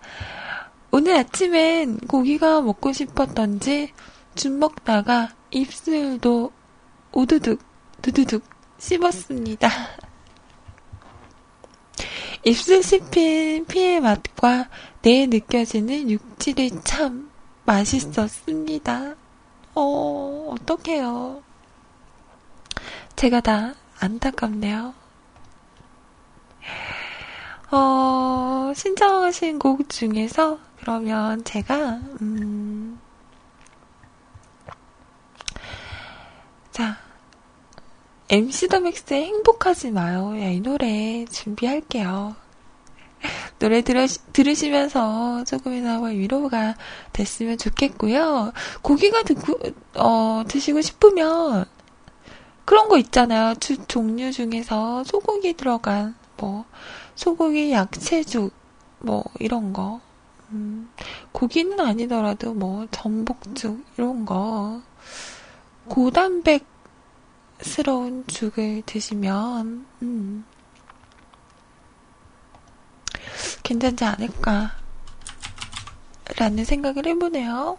오늘 0.91 1.15
아침엔 1.15 1.97
고기가 1.99 2.61
먹고 2.61 2.93
싶었던지 2.93 3.93
죽 4.35 4.53
먹다가 4.53 5.29
입술도 5.51 6.51
오두둑 7.11 7.59
두두둑 8.01 8.43
씹었습니다. 8.77 9.69
입술 12.45 12.81
씹힌 12.81 13.65
피의 13.65 13.99
맛과 13.99 14.69
내 15.01 15.25
느껴지는 15.25 16.09
육질이 16.09 16.81
참 16.83 17.29
맛있었습니다. 17.65 19.15
어, 19.75 20.55
어떡해요. 20.55 21.43
제가 23.15 23.41
다 23.41 23.73
안타깝네요. 23.99 24.93
어, 27.71 28.71
신청하신 28.75 29.59
곡 29.59 29.89
중에서 29.89 30.57
그러면 30.79 31.43
제가, 31.43 31.99
음, 32.21 32.99
자, 36.71 36.97
MC 38.29 38.69
더 38.69 38.79
맥스의 38.79 39.25
행복하지 39.25 39.91
마요. 39.91 40.33
야, 40.41 40.49
이 40.49 40.61
노래 40.61 41.25
준비할게요. 41.25 42.35
노래 43.59 43.81
들으, 43.81 44.07
들으시면서 44.33 45.43
조금이나마 45.43 46.07
위로가 46.07 46.75
됐으면 47.13 47.57
좋겠고요. 47.57 48.53
고기가 48.81 49.23
듣고, 49.23 49.59
어, 49.95 50.43
드시고 50.47 50.81
싶으면 50.81 51.65
그런 52.65 52.87
거 52.87 52.97
있잖아요. 52.97 53.55
주, 53.59 53.85
종류 53.87 54.31
중에서 54.31 55.03
소고기 55.03 55.53
들어간, 55.53 56.15
뭐, 56.37 56.65
소고기 57.19 57.73
약채죽, 57.73 58.53
뭐, 58.99 59.25
이런 59.41 59.73
거. 59.73 59.99
음, 60.51 60.89
고기는 61.33 61.77
아니더라도 61.77 62.53
뭐, 62.53 62.87
전복죽, 62.91 63.83
이런 63.97 64.23
거. 64.23 64.81
고단백스러운 65.89 66.63
죽을 68.27 68.83
드시면, 68.85 69.85
음, 70.01 70.45
괜찮지 73.63 74.05
않을까. 74.05 74.71
라는 76.37 76.63
생각을 76.63 77.05
해보네요. 77.05 77.77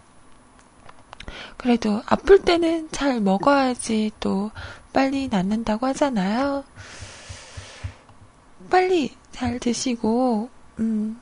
그래도 1.57 2.03
아플 2.05 2.43
때는 2.43 2.89
잘 2.91 3.19
먹어야지 3.19 4.11
또 4.19 4.51
빨리 4.93 5.29
낫는다고 5.29 5.87
하잖아요. 5.87 6.63
빨리 8.71 9.13
잘 9.31 9.59
드시고, 9.59 10.49
음, 10.79 11.19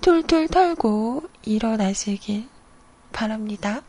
툴툴 0.00 0.48
털고 0.48 1.24
일어나시길 1.42 2.48
바랍니다. 3.12 3.82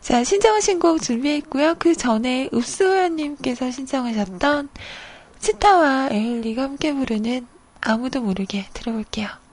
자, 0.00 0.24
신청하신 0.24 0.80
곡 0.80 1.00
준비했고요. 1.00 1.76
그 1.78 1.94
전에 1.94 2.50
읍수호연님께서 2.52 3.70
신청하셨던 3.70 4.68
스타와 5.38 6.08
에일리가 6.10 6.62
함께 6.64 6.92
부르는 6.92 7.46
아무도 7.80 8.20
모르게 8.20 8.66
들어볼게요. 8.74 9.43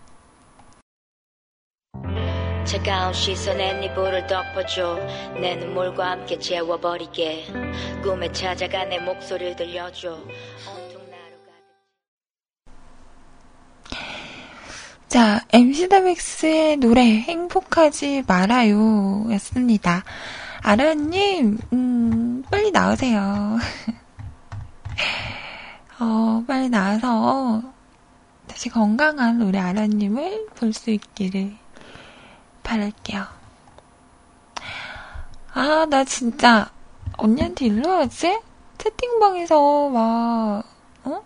차가운 2.65 3.13
시선에 3.13 3.73
네 3.73 3.93
볼을 3.93 4.25
덮어줘 4.27 4.95
내 5.39 5.55
눈물과 5.55 6.11
함께 6.11 6.37
채워버리게 6.37 7.47
꿈에 8.03 8.31
찾아가 8.31 8.85
내 8.85 8.99
목소리를 8.99 9.55
들려줘 9.55 10.17
자, 15.07 15.41
MC 15.51 15.89
더맥스의 15.89 16.77
노래 16.77 17.01
행복하지 17.01 18.23
말아요 18.27 19.25
였습니다. 19.33 20.03
아라님, 20.61 21.57
음, 21.73 22.43
빨리 22.49 22.71
나오세요. 22.71 23.57
어, 25.99 26.43
빨리 26.47 26.69
나와서 26.69 27.61
다시 28.47 28.69
건강한 28.69 29.41
우리 29.41 29.57
아라님을 29.57 30.47
볼 30.55 30.71
수 30.73 30.91
있기를 30.91 31.57
바랄게요. 32.63 33.25
아, 35.53 35.85
나 35.89 36.03
진짜 36.03 36.71
언니한테 37.17 37.65
일로 37.65 37.89
와야지? 37.89 38.41
채팅방에서 38.77 39.89
막, 39.89 40.63
어? 41.03 41.23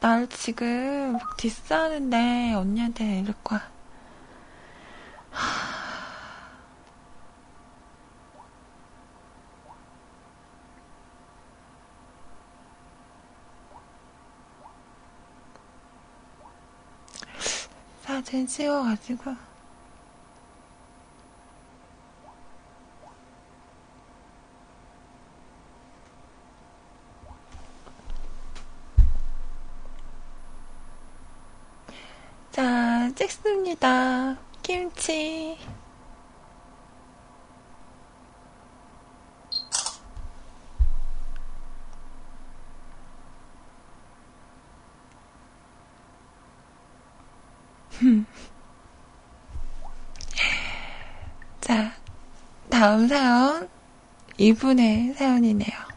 날 0.00 0.28
지금 0.28 1.12
막 1.12 1.36
디스하는데 1.36 2.54
언니한테 2.54 3.20
이럴 3.20 3.34
거야. 3.44 3.62
사진 18.08 18.46
찍어가지고 18.46 19.34
자, 32.50 33.12
찍습니다. 33.14 34.38
김치. 34.62 35.58
자, 51.60 51.92
다음 52.70 53.08
사연. 53.08 53.68
이분의 54.36 55.14
사연이네요. 55.14 55.87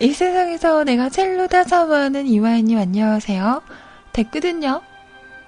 이 0.00 0.12
세상에서 0.12 0.84
내가 0.84 1.08
첼로 1.10 1.46
다사모하는 1.46 2.26
이화연님 2.26 2.78
안녕하세요. 2.78 3.62
됐거든요. 4.12 4.80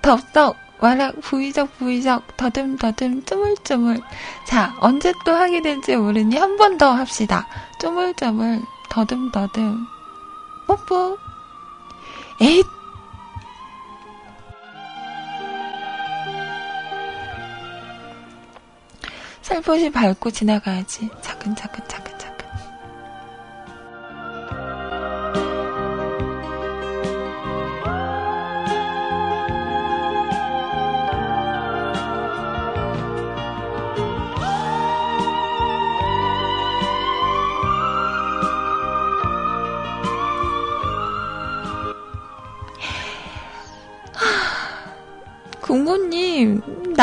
덥석, 0.03 0.57
와락, 0.81 1.21
부비적, 1.21 1.79
부비적, 1.79 2.37
더듬더듬, 2.37 3.25
쪼물쪼물. 3.25 4.01
자, 4.47 4.75
언제 4.81 5.13
또 5.25 5.33
하게 5.33 5.63
될지 5.63 5.97
모르니 5.97 6.37
한 6.37 6.57
번 6.57 6.77
더 6.77 6.91
합시다. 6.93 7.47
쪼물쪼물, 7.81 8.61
더듬더듬. 8.91 9.87
뽀뽀. 10.67 11.17
에잇! 12.43 12.67
살포시 19.43 19.91
밟고 19.91 20.31
지나가야지. 20.31 21.09
차근차근 21.21 21.87
차근. 21.89 22.12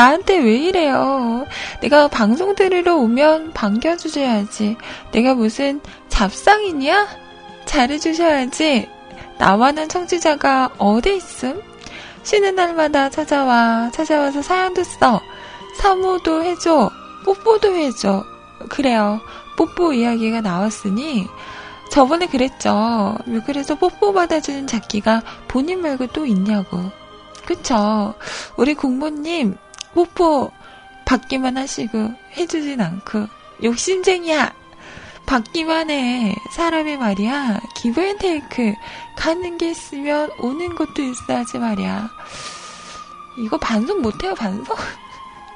나한테 0.00 0.38
왜 0.38 0.56
이래요? 0.56 1.46
내가 1.82 2.08
방송 2.08 2.54
들으러 2.54 2.96
오면 2.96 3.52
반겨주셔야지. 3.52 4.78
내가 5.12 5.34
무슨 5.34 5.82
잡상이냐? 6.08 7.06
잘해주셔야지. 7.66 8.88
나와는 9.36 9.90
청취자가 9.90 10.70
어디 10.78 11.16
있음? 11.16 11.60
쉬는 12.22 12.54
날마다 12.54 13.10
찾아와, 13.10 13.90
찾아와서 13.92 14.40
사연도 14.40 14.82
써. 14.84 15.20
사모도 15.76 16.44
해줘. 16.44 16.90
뽀뽀도 17.26 17.76
해줘. 17.76 18.24
그래요. 18.70 19.20
뽀뽀 19.58 19.92
이야기가 19.92 20.40
나왔으니 20.40 21.26
저번에 21.90 22.24
그랬죠. 22.26 23.18
그래서 23.44 23.74
뽀뽀 23.74 24.14
받아주는 24.14 24.66
작기가 24.66 25.20
본인 25.46 25.82
말고 25.82 26.06
또 26.06 26.24
있냐고. 26.24 26.90
그쵸. 27.44 28.14
우리 28.56 28.72
공모님 28.72 29.58
뽀뽀 29.94 30.52
받기만 31.04 31.56
하시고 31.56 32.14
해주진 32.36 32.80
않고 32.80 33.26
욕심쟁이야. 33.62 34.54
받기만 35.26 35.90
해. 35.90 36.34
사람이 36.52 36.96
말이야. 36.96 37.60
기브앤테이크 37.76 38.74
가는 39.16 39.58
게 39.58 39.70
있으면 39.70 40.30
오는 40.40 40.74
것도 40.74 41.02
있어야지 41.02 41.58
말이야. 41.58 42.08
이거 43.38 43.56
반성 43.58 44.02
못해요, 44.02 44.34
반성? 44.34 44.76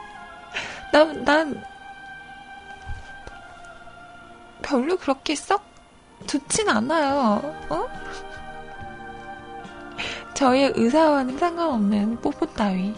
난, 0.92 1.24
난, 1.24 1.64
별로 4.62 4.96
그렇게 4.96 5.34
썩 5.34 5.62
좋진 6.26 6.68
않아요, 6.68 7.42
어? 7.68 7.88
저의 10.34 10.72
의사와는 10.74 11.38
상관없는 11.38 12.20
뽀뽀 12.20 12.46
따위. 12.46 12.94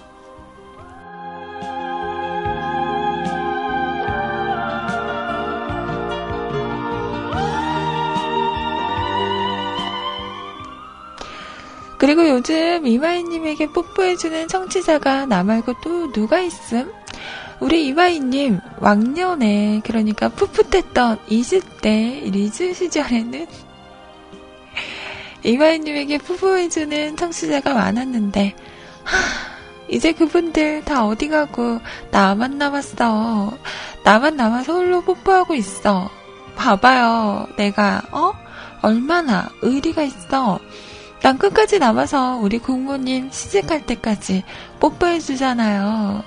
그리고 11.98 12.28
요즘 12.28 12.86
이마희님에게 12.86 13.72
뽀뽀해주는 13.72 14.48
청취자가 14.48 15.26
나 15.26 15.42
말고 15.42 15.74
또 15.82 16.12
누가 16.12 16.40
있음? 16.40 16.92
우리 17.58 17.86
이마희님, 17.86 18.60
왕년에, 18.78 19.80
그러니까 19.82 20.28
풋풋했던 20.28 21.18
20대 21.26 22.30
리즈 22.30 22.74
시절에는 22.74 23.46
이마희님에게 25.42 26.18
뽀뽀해주는 26.18 27.16
청취자가 27.16 27.72
많았는데, 27.72 28.54
하, 29.02 29.45
이제 29.88 30.12
그분들 30.12 30.84
다 30.84 31.06
어디 31.06 31.28
가고 31.28 31.80
나만 32.10 32.58
남았어. 32.58 33.52
나만 34.04 34.36
남아서 34.36 34.74
홀로 34.74 35.00
뽀뽀하고 35.02 35.54
있어. 35.54 36.10
봐봐요. 36.56 37.48
내가, 37.56 38.02
어? 38.10 38.32
얼마나 38.82 39.48
의리가 39.62 40.02
있어. 40.02 40.58
난 41.22 41.38
끝까지 41.38 41.78
남아서 41.78 42.36
우리 42.36 42.58
국모님 42.58 43.30
시집갈 43.30 43.86
때까지 43.86 44.44
뽀뽀해 44.80 45.18
주잖아요. 45.20 46.22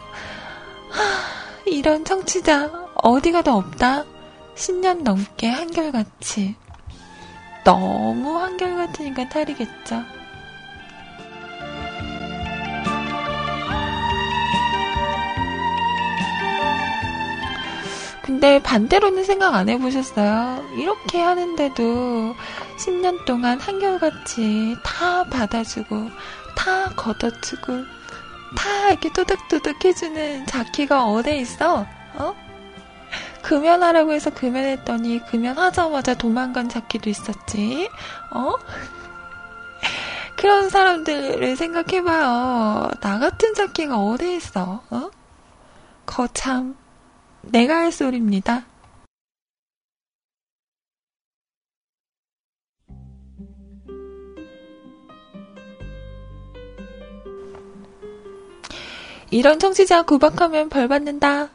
하, 0.89 1.66
이런 1.66 2.03
청취자 2.03 2.70
어디가 2.95 3.43
더 3.43 3.57
없다? 3.57 4.05
10년 4.55 5.03
넘게 5.03 5.47
한결같이. 5.47 6.55
너무 7.64 8.38
한결같으니까 8.39 9.30
탈이겠죠. 9.30 10.18
근데 18.30 18.62
반대로는 18.62 19.24
생각 19.24 19.56
안 19.56 19.70
해보셨어요? 19.70 20.64
이렇게 20.78 21.20
하는데도 21.20 22.36
10년 22.78 23.26
동안 23.26 23.60
한결같이 23.60 24.78
다 24.84 25.24
받아주고, 25.24 26.12
다 26.56 26.92
걷어주고, 26.96 27.86
다 28.56 28.90
이렇게 28.92 29.12
또덕또덕 29.14 29.84
해주는 29.84 30.46
자키가 30.46 31.06
어디 31.06 31.40
있어? 31.40 31.88
어? 32.14 32.36
금연하라고 33.42 34.14
해서 34.14 34.30
금연했더니 34.30 35.26
금연하자마자 35.26 36.14
도망간 36.14 36.70
자키도 36.70 37.10
있었지. 37.10 37.90
어? 38.30 38.54
그런 40.38 40.70
사람들을 40.70 41.56
생각해봐요. 41.56 42.92
나 43.02 43.18
같은 43.18 43.56
자키가 43.56 43.98
어디 43.98 44.36
있어? 44.36 44.84
어? 44.92 45.10
거참 46.06 46.76
내가 47.42 47.78
할 47.78 47.92
소리입니다. 47.92 48.66
이런 59.32 59.60
청취자 59.60 60.04
구박하면 60.04 60.70
벌 60.70 60.88
받는다. 60.88 61.50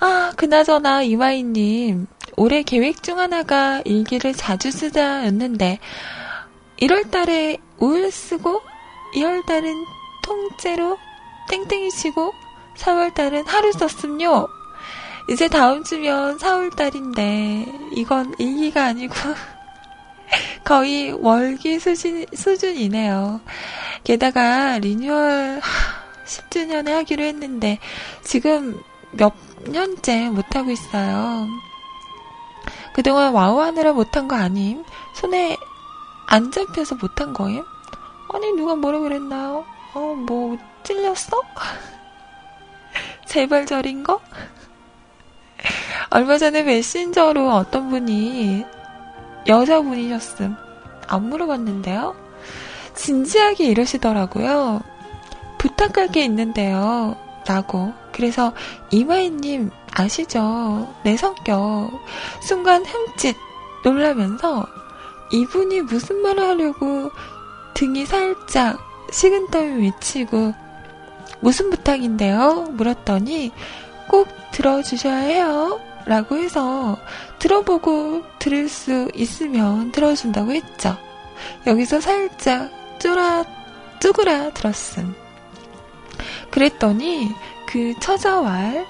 아, 0.00 0.32
그나저나 0.36 1.02
이마이님, 1.02 2.06
올해 2.36 2.62
계획 2.62 3.02
중 3.02 3.18
하나가 3.18 3.82
일기를 3.84 4.32
자주 4.32 4.70
쓰자였는데, 4.70 5.78
1월 6.78 7.10
달에 7.10 7.58
우울 7.78 8.10
쓰고, 8.10 8.62
2월 9.14 9.44
달은 9.44 9.84
통째로 10.24 10.98
땡땡이 11.50 11.90
치고, 11.90 12.32
4월 12.78 13.12
달은 13.12 13.46
하루 13.46 13.70
썼음요. 13.72 14.61
이제 15.32 15.48
다음 15.48 15.82
주면 15.82 16.36
4월달인데, 16.36 17.92
이건 17.96 18.34
일기가 18.38 18.84
아니고, 18.84 19.14
거의 20.62 21.10
월기 21.10 21.78
수준, 21.78 22.26
수준이네요. 22.34 23.40
게다가, 24.04 24.76
리뉴얼, 24.76 25.62
10주년에 26.28 26.90
하기로 26.90 27.24
했는데, 27.24 27.78
지금 28.22 28.78
몇 29.12 29.32
년째 29.64 30.28
못하고 30.28 30.70
있어요. 30.70 31.48
그동안 32.92 33.32
와우 33.32 33.58
하느라 33.62 33.94
못한 33.94 34.28
거 34.28 34.36
아님? 34.36 34.84
손에 35.14 35.56
안 36.26 36.52
잡혀서 36.52 36.96
못한 36.96 37.32
거임? 37.32 37.64
아니, 38.34 38.52
누가 38.52 38.74
뭐라 38.74 38.98
그랬나요? 38.98 39.64
어, 39.94 39.98
뭐, 40.14 40.58
찔렸어? 40.82 41.40
저린 43.64 44.04
거? 44.04 44.20
얼마 46.14 46.36
전에 46.36 46.62
메신저로 46.62 47.50
어떤 47.52 47.88
분이 47.88 48.66
여자분이셨음. 49.46 50.54
안 51.08 51.28
물어봤는데요. 51.30 52.14
진지하게 52.94 53.64
이러시더라고요. 53.64 54.82
부탁할 55.56 56.08
게 56.08 56.22
있는데요. 56.26 57.16
라고. 57.46 57.94
그래서 58.12 58.52
이마희님 58.90 59.70
아시죠? 59.94 60.94
내 61.02 61.16
성격. 61.16 61.90
순간 62.42 62.84
흠칫 62.84 63.34
놀라면서 63.82 64.66
이분이 65.32 65.80
무슨 65.80 66.20
말을 66.20 66.46
하려고 66.46 67.10
등이 67.72 68.04
살짝 68.04 68.78
식은땀이 69.10 69.82
외치고 69.86 70.52
무슨 71.40 71.70
부탁인데요? 71.70 72.66
물었더니 72.72 73.50
꼭 74.08 74.28
들어주셔야 74.50 75.16
해요. 75.16 75.80
라고 76.06 76.36
해서 76.36 76.98
들어보고 77.38 78.22
들을 78.38 78.68
수 78.68 79.10
있으면 79.14 79.92
들어준다고 79.92 80.52
했죠. 80.52 80.96
여기서 81.66 82.00
살짝 82.00 82.70
쫄아, 83.00 83.44
쭈그라 84.00 84.50
들었음. 84.50 85.14
그랬더니 86.50 87.30
그 87.66 87.94
처자왈 88.00 88.86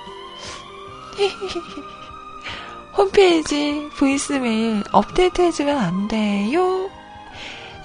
홈페이지 2.97 3.89
보이스메일 3.99 4.83
업데이트 4.93 5.41
해주면 5.41 5.79
안 5.79 6.09
돼요. 6.09 6.91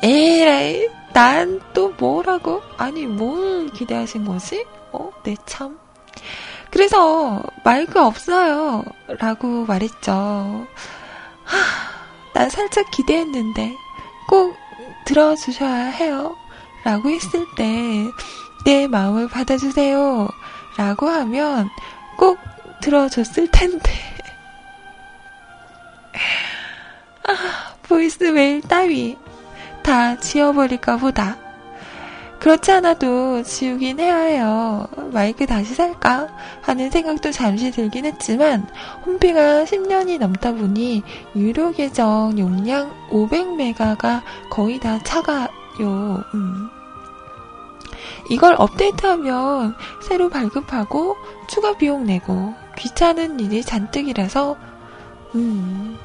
에라이, 0.04 0.90
난 1.14 1.68
또 1.78 1.90
뭐라고? 1.90 2.64
아니, 2.78 3.06
뭘 3.06 3.70
기대하신 3.70 4.26
거지? 4.26 4.66
어, 4.92 5.12
내 5.22 5.36
네, 5.36 5.38
참. 5.46 5.78
그래서 6.78 7.42
마이크 7.64 8.00
없어요. 8.00 8.86
라고 9.18 9.66
말했죠. 9.66 10.68
하, 11.44 11.58
난 12.36 12.52
살짝 12.52 12.92
기대했는데 12.92 13.76
꼭 14.28 14.56
들어주셔야 15.06 15.86
해요. 15.86 16.36
라고 16.84 17.10
했을 17.10 17.48
때 17.56 18.12
내 18.68 18.86
마음을 18.86 19.28
받아주세요. 19.28 20.28
라고 20.78 21.08
하면 21.08 21.70
꼭 22.18 22.38
들어줬을 22.82 23.50
텐데. 23.50 23.92
아, 27.28 27.74
보이스메일 27.84 28.62
따위 28.62 29.18
다 29.84 30.20
지워버릴까 30.20 30.98
보다. 30.98 31.47
그렇지 32.40 32.72
않아도 32.72 33.42
지우긴 33.44 34.00
해야 34.00 34.18
해요. 34.18 34.88
마이크 35.12 35.46
다시 35.46 35.74
살까? 35.74 36.28
하는 36.62 36.90
생각도 36.92 37.32
잠시 37.32 37.72
들긴 37.72 38.06
했지만, 38.06 38.68
홈피가 39.06 39.64
10년이 39.66 40.20
넘다 40.20 40.54
보니, 40.54 41.04
유료 41.36 41.72
계정 41.72 42.38
용량 42.38 42.92
500메가가 43.10 44.22
거의 44.52 44.80
다 44.80 45.00
차가요. 45.04 45.50
음. 46.34 46.70
이걸 48.30 48.56
업데이트하면 48.58 49.76
새로 50.02 50.30
발급하고 50.30 51.16
추가 51.48 51.76
비용 51.76 52.06
내고 52.06 52.54
귀찮은 52.78 53.40
일이 53.40 53.64
잔뜩이라서, 53.64 54.58
음, 55.36 55.98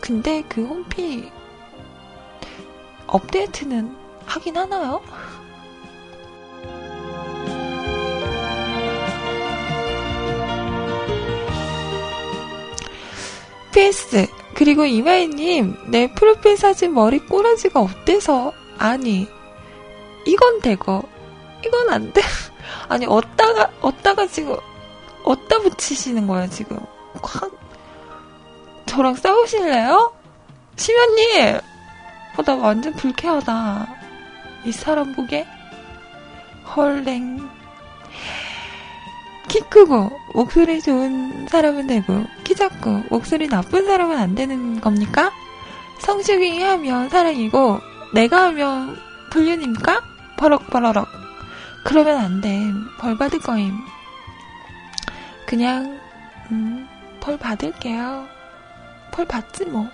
근데 0.00 0.44
그 0.48 0.64
홈피 0.64 1.30
업데이트는 3.06 3.96
하긴 4.26 4.56
하나요? 4.56 5.00
PS 13.78 14.26
그리고 14.54 14.84
이마이님 14.84 15.76
내 15.86 16.12
프로필 16.12 16.56
사진 16.56 16.94
머리 16.94 17.20
꼬라지가 17.20 17.80
어때서? 17.80 18.52
아니 18.76 19.28
이건 20.26 20.60
되고 20.60 21.08
이건 21.64 21.88
안 21.88 22.12
돼. 22.12 22.20
아니 22.88 23.06
어디다가 23.06 23.70
어디다가 23.80 24.26
지금 24.26 24.56
어디다 25.22 25.60
붙이시는 25.60 26.26
거야 26.26 26.48
지금? 26.48 26.76
확 27.22 27.52
저랑 28.86 29.14
싸우실래요? 29.14 30.12
시면님! 30.74 31.60
어, 32.36 32.42
나 32.42 32.54
완전 32.56 32.92
불쾌하다. 32.94 33.86
이 34.64 34.72
사람 34.72 35.14
보게? 35.14 35.46
헐랭 36.74 37.48
키 39.48 39.60
크고 39.60 40.10
목소리 40.34 40.80
좋은 40.80 41.48
사람은 41.48 41.86
되고 41.86 42.24
키 42.44 42.54
작고 42.54 43.04
목소리 43.10 43.48
나쁜 43.48 43.86
사람은 43.86 44.16
안 44.16 44.34
되는 44.34 44.80
겁니까? 44.80 45.32
성슈기 46.00 46.62
하면 46.62 47.08
사랑이고 47.08 47.80
내가 48.14 48.44
하면 48.44 48.96
불륜입니까? 49.30 50.02
버럭버럭 50.36 51.08
그러면 51.84 52.18
안 52.18 52.40
돼. 52.40 52.60
벌 52.98 53.16
받을 53.16 53.38
거임. 53.38 53.72
그냥 55.46 55.98
음, 56.50 56.86
벌 57.20 57.38
받을게요. 57.38 58.26
벌 59.10 59.24
받지 59.26 59.64
뭐. 59.64 59.88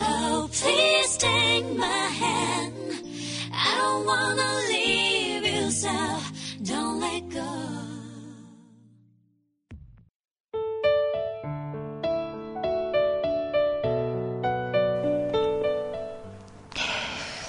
Oh, 0.00 0.48
please 0.52 1.16
take 1.18 1.66
my 1.76 1.86
hand. 2.22 2.74
I 3.52 3.76
don't 3.80 4.04
wanna 4.06 4.50
leave 4.70 5.46
you, 5.46 5.70
so 5.70 5.90
don't 6.64 7.00
let 7.00 7.28
go. 7.30 7.48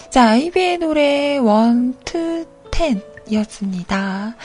자, 0.10 0.30
아이비의 0.32 0.80
노래 0.80 1.38
1, 1.38 1.94
2, 2.04 2.46
10 2.74 3.02
이었습니다. 3.30 4.36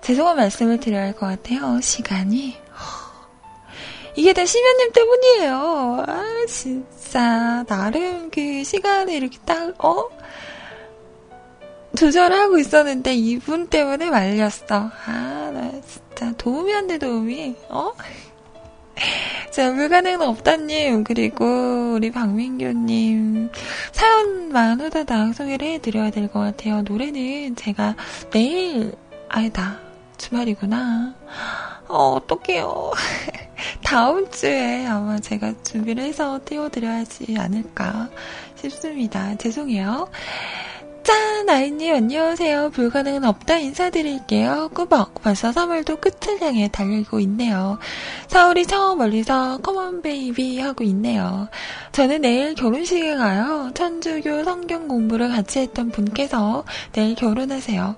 죄송한 0.00 0.36
말씀을 0.36 0.80
드려야 0.80 1.02
할 1.04 1.12
것 1.14 1.26
같아요. 1.26 1.80
시간이. 1.80 2.56
이게 4.16 4.32
다 4.32 4.44
심연님 4.44 4.92
때문이에요. 4.92 6.04
아, 6.06 6.22
진짜. 6.48 7.64
나름 7.66 8.30
그 8.30 8.62
시간을 8.64 9.12
이렇게 9.12 9.38
딱, 9.44 9.74
어? 9.84 10.08
조절하고 11.96 12.58
있었는데 12.58 13.14
이분 13.14 13.68
때문에 13.68 14.10
말렸어. 14.10 14.90
아, 15.06 15.50
나 15.52 15.70
진짜 15.86 16.32
도움이 16.36 16.74
안 16.74 16.86
돼, 16.86 16.98
도움이. 16.98 17.54
어? 17.68 17.92
자, 19.50 19.72
불가능은 19.72 20.22
없다님, 20.22 21.04
그리고 21.04 21.94
우리 21.94 22.10
박민규님, 22.10 23.50
사연만 23.92 24.80
후다닥 24.80 25.34
소개를 25.34 25.68
해드려야 25.74 26.10
될 26.10 26.28
것 26.28 26.40
같아요. 26.40 26.82
노래는 26.82 27.54
제가 27.56 27.94
내일, 28.30 28.92
아니다, 29.28 29.78
주말이구나. 30.24 31.14
어, 31.88 31.96
어떡해요. 32.14 32.92
다음 33.84 34.30
주에 34.30 34.86
아마 34.86 35.18
제가 35.18 35.52
준비를 35.62 36.02
해서 36.02 36.40
띄워드려야지 36.44 37.36
않을까 37.38 38.08
싶습니다. 38.56 39.36
죄송해요. 39.36 40.08
짠! 41.02 41.46
아이님, 41.50 41.94
안녕하세요. 41.94 42.70
불가능은 42.70 43.24
없다 43.24 43.58
인사드릴게요. 43.58 44.70
꾸벅. 44.72 45.20
벌써 45.22 45.50
3월도 45.50 46.00
끝을 46.00 46.40
향해 46.40 46.68
달리고 46.72 47.20
있네요. 47.20 47.78
4월이 48.28 48.66
저 48.66 48.98
멀리서 48.98 49.58
come 49.58 49.86
on 49.86 50.00
baby 50.00 50.58
하고 50.60 50.84
있네요. 50.84 51.48
저는 51.92 52.22
내일 52.22 52.54
결혼식에 52.54 53.16
가요. 53.16 53.70
천주교 53.74 54.44
성경 54.44 54.88
공부를 54.88 55.28
같이 55.28 55.58
했던 55.58 55.90
분께서 55.90 56.64
내일 56.92 57.14
결혼하세요. 57.14 57.96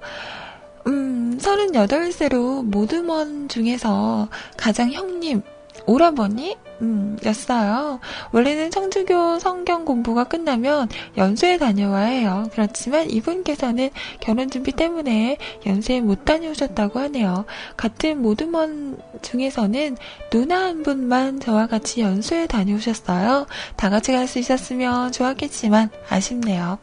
음, 0.86 1.38
38세로 1.40 2.64
모드먼 2.64 3.48
중에서 3.48 4.28
가장 4.56 4.92
형님, 4.92 5.42
오라버니? 5.86 6.56
음, 6.82 7.16
였어요. 7.24 8.00
원래는 8.32 8.70
청주교 8.70 9.38
성경 9.38 9.84
공부가 9.86 10.24
끝나면 10.24 10.88
연수에 11.16 11.56
다녀와야 11.56 12.06
해요. 12.06 12.48
그렇지만 12.52 13.08
이분께서는 13.10 13.88
결혼 14.20 14.50
준비 14.50 14.72
때문에 14.72 15.38
연수에 15.64 16.02
못 16.02 16.24
다녀오셨다고 16.26 16.98
하네요. 17.00 17.46
같은 17.78 18.20
모드먼 18.20 18.98
중에서는 19.22 19.96
누나 20.30 20.66
한 20.66 20.82
분만 20.82 21.40
저와 21.40 21.66
같이 21.66 22.02
연수에 22.02 22.46
다녀오셨어요. 22.46 23.46
다 23.76 23.90
같이 23.90 24.12
갈 24.12 24.26
수 24.26 24.38
있었으면 24.38 25.12
좋았겠지만 25.12 25.88
아쉽네요. 26.10 26.78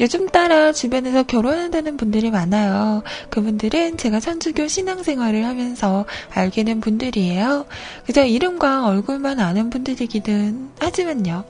요즘 0.00 0.26
따라 0.28 0.72
주변에서 0.72 1.22
결혼한다는 1.24 1.96
분들이 1.96 2.30
많아요. 2.30 3.02
그분들은 3.30 3.98
제가 3.98 4.20
천주교 4.20 4.68
신앙생활을 4.68 5.44
하면서 5.44 6.06
알게 6.30 6.64
된 6.64 6.80
분들이에요. 6.80 7.66
그저 8.06 8.24
이름과 8.24 8.86
얼굴만 8.86 9.38
아는 9.38 9.70
분들이기는 9.70 10.70
하지만요. 10.78 11.44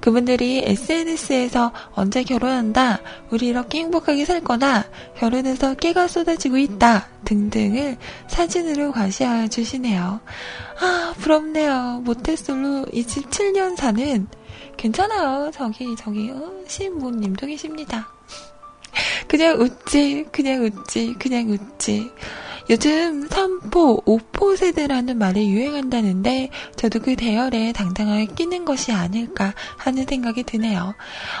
그분들이 0.00 0.62
SNS에서 0.66 1.72
언제 1.94 2.22
결혼한다, 2.22 3.00
우리 3.30 3.46
이렇게 3.46 3.78
행복하게 3.78 4.24
살 4.24 4.40
거다, 4.42 4.84
결혼해서 5.16 5.74
깨가 5.74 6.08
쏟아지고 6.08 6.58
있다, 6.58 7.08
등등을 7.24 7.96
사진으로 8.28 8.92
과시해 8.92 9.48
주시네요. 9.48 10.20
아, 10.80 11.14
부럽네요. 11.18 12.02
모태솔로 12.04 12.86
27년 12.92 13.76
사는 13.76 14.26
괜찮아요. 14.76 15.50
저기, 15.52 15.94
저기, 15.96 16.30
어, 16.30 16.52
시인부님 16.66 17.34
도 17.34 17.46
계십니다. 17.46 18.08
그냥 19.28 19.60
웃지, 19.60 20.26
그냥 20.30 20.64
웃지, 20.64 21.14
그냥 21.18 21.50
웃지. 21.50 22.10
요즘 22.70 23.28
3포, 23.28 24.04
5포 24.04 24.56
세대라는 24.56 25.18
말이 25.18 25.50
유행한다는데 25.50 26.48
저도 26.76 27.00
그 27.00 27.14
대열에 27.14 27.72
당당하게 27.72 28.24
끼는 28.24 28.64
것이 28.64 28.90
아닐까 28.90 29.52
하는 29.76 30.06
생각이 30.06 30.44
드네요. 30.44 30.94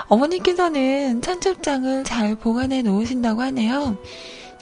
어머니께서는 0.08 1.22
찬첩장을 1.22 2.04
잘 2.04 2.34
보관해 2.34 2.82
놓으신다고 2.82 3.40
하네요. 3.40 3.96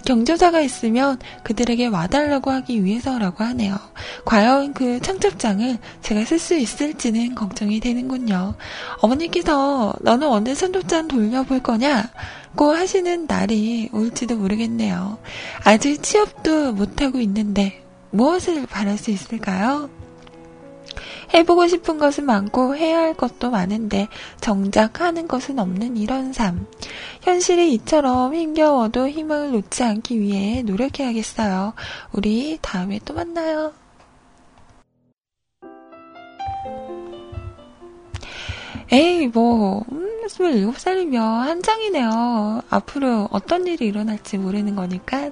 경조사가 0.04 0.60
있으면 0.60 1.18
그들에게 1.42 1.86
와달라고 1.86 2.50
하기 2.50 2.84
위해서라고 2.84 3.44
하네요. 3.44 3.76
과연 4.24 4.74
그 4.74 5.00
청첩장을 5.00 5.78
제가 6.02 6.24
쓸 6.24 6.38
수 6.38 6.54
있을지는 6.56 7.34
걱정이 7.34 7.80
되는군요. 7.80 8.54
어머니께서 9.00 9.94
너는 10.00 10.28
언제 10.28 10.54
청첩장 10.54 11.08
돌려볼 11.08 11.60
거냐? 11.60 12.10
고 12.54 12.72
하시는 12.72 13.26
날이 13.26 13.88
올지도 13.92 14.36
모르겠네요. 14.36 15.18
아직 15.64 16.02
취업도 16.02 16.72
못하고 16.72 17.20
있는데 17.20 17.82
무엇을 18.10 18.66
바랄 18.66 18.98
수 18.98 19.10
있을까요? 19.10 19.88
해보고 21.34 21.66
싶은 21.66 21.98
것은 21.98 22.24
많고 22.24 22.76
해야 22.76 22.98
할 22.98 23.14
것도 23.14 23.50
많은데 23.50 24.08
정작 24.40 25.00
하는 25.00 25.28
것은 25.28 25.58
없는 25.58 25.96
이런 25.96 26.32
삶. 26.32 26.66
현실이 27.22 27.72
이처럼 27.74 28.34
힘겨워도 28.34 29.08
희망을 29.08 29.52
놓지 29.52 29.82
않기 29.82 30.20
위해 30.20 30.62
노력해야겠어요. 30.62 31.74
우리 32.12 32.58
다음에 32.60 33.00
또 33.04 33.14
만나요. 33.14 33.72
에이, 38.90 39.26
뭐, 39.28 39.82
음, 39.90 40.20
27살이면 40.26 41.16
한장이네요. 41.16 42.60
앞으로 42.68 43.26
어떤 43.30 43.66
일이 43.66 43.86
일어날지 43.86 44.36
모르는 44.36 44.76
거니까. 44.76 45.30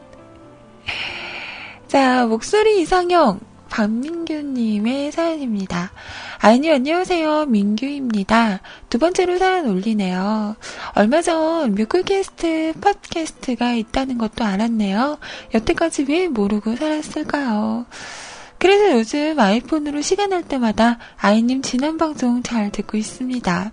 자, 1.87 2.25
목소리 2.25 2.81
이상형. 2.81 3.50
박민규님의 3.71 5.13
사연입니다. 5.13 5.93
아니, 6.39 6.71
안녕하세요. 6.71 7.47
민규입니다. 7.47 8.61
두 8.91 8.99
번째로 8.99 9.39
사연 9.39 9.69
올리네요. 9.69 10.57
얼마 10.95 11.23
전 11.23 11.75
뮤클캐스트 11.75 12.75
팟캐스트가 12.81 13.73
있다는 13.75 14.19
것도 14.19 14.45
알았네요. 14.45 15.19
여태까지 15.55 16.07
왜 16.09 16.29
모르고 16.29 16.77
살았을까요? 16.77 17.87
그래서 18.59 18.99
요즘 18.99 19.41
아이폰으로 19.41 20.03
시간 20.03 20.31
날 20.31 20.43
때마다 20.43 20.99
아이님 21.17 21.63
지난 21.63 21.97
방송 21.97 22.43
잘 22.43 22.71
듣고 22.71 22.99
있습니다. 22.99 23.73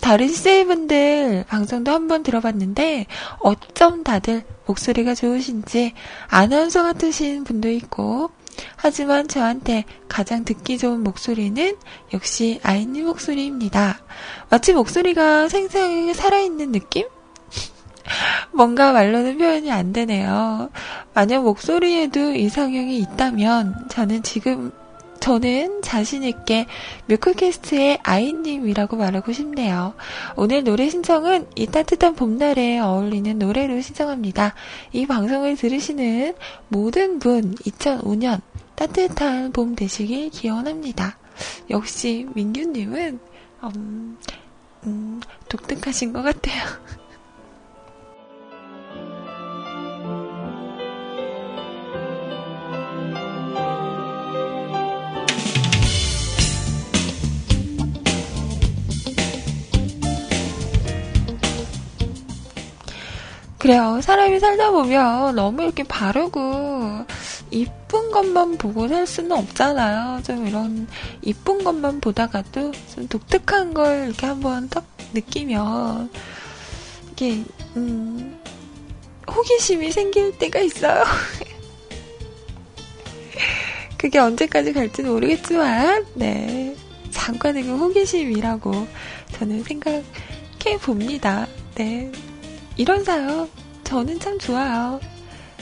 다른 0.00 0.28
CJ분들 0.28 1.46
방송도 1.48 1.90
한번 1.90 2.22
들어봤는데 2.22 3.06
어쩜 3.40 4.04
다들 4.04 4.42
목소리가 4.66 5.14
좋으신지 5.14 5.94
아나운서 6.28 6.82
같으신 6.82 7.44
분도 7.44 7.70
있고 7.70 8.30
하지만 8.76 9.28
저한테 9.28 9.84
가장 10.08 10.44
듣기 10.44 10.78
좋은 10.78 11.02
목소리는 11.02 11.76
역시 12.12 12.60
아이님 12.62 13.06
목소리입니다. 13.06 14.00
마치 14.50 14.72
목소리가 14.72 15.48
생생하게 15.48 16.14
살아있는 16.14 16.72
느낌? 16.72 17.06
뭔가 18.52 18.92
말로는 18.92 19.38
표현이 19.38 19.70
안 19.70 19.92
되네요. 19.92 20.70
만약 21.14 21.42
목소리에도 21.42 22.34
이상형이 22.34 22.98
있다면 22.98 23.88
저는 23.88 24.22
지금 24.22 24.72
저는 25.20 25.82
자신있게 25.82 26.66
뮤클캐스트의 27.06 27.98
아이님이라고 28.02 28.96
말하고 28.96 29.32
싶네요. 29.32 29.94
오늘 30.36 30.64
노래 30.64 30.88
신청은 30.88 31.46
이 31.54 31.66
따뜻한 31.66 32.14
봄날에 32.14 32.78
어울리는 32.78 33.38
노래로 33.38 33.80
신청합니다. 33.80 34.54
이 34.92 35.06
방송을 35.06 35.56
들으시는 35.56 36.34
모든 36.68 37.18
분 37.18 37.54
2005년 37.56 38.40
따뜻한 38.74 39.52
봄 39.52 39.74
되시길 39.74 40.30
기원합니다. 40.30 41.18
역시 41.70 42.26
민규님은 42.34 43.18
음, 43.64 44.18
음, 44.86 45.20
독특하신 45.48 46.12
것 46.12 46.22
같아요. 46.22 46.62
그래요. 63.58 64.00
사람이 64.00 64.38
살다 64.38 64.70
보면 64.70 65.34
너무 65.34 65.62
이렇게 65.62 65.82
바르고 65.82 67.04
이쁜 67.50 68.10
것만 68.12 68.56
보고 68.56 68.86
살 68.86 69.06
수는 69.06 69.32
없잖아요. 69.32 70.22
좀 70.22 70.46
이런 70.46 70.86
이쁜 71.22 71.64
것만 71.64 72.00
보다가도 72.00 72.72
좀 72.94 73.08
독특한 73.08 73.74
걸 73.74 74.06
이렇게 74.06 74.26
한번 74.26 74.68
딱 74.68 74.84
느끼면 75.12 76.10
이게 77.12 77.42
음 77.76 78.38
호기심이 79.28 79.90
생길 79.92 80.36
때가 80.38 80.60
있어요. 80.60 81.04
그게 83.98 84.18
언제까지 84.18 84.72
갈지는 84.72 85.10
모르겠지만, 85.10 86.06
네. 86.14 86.76
잠깐의 87.10 87.64
그 87.64 87.76
호기심이라고 87.76 88.86
저는 89.32 89.64
생각해 89.64 90.78
봅니다. 90.80 91.46
네. 91.74 92.10
이런 92.78 93.04
사연 93.04 93.50
저는 93.84 94.18
참 94.20 94.38
좋아요. 94.38 94.98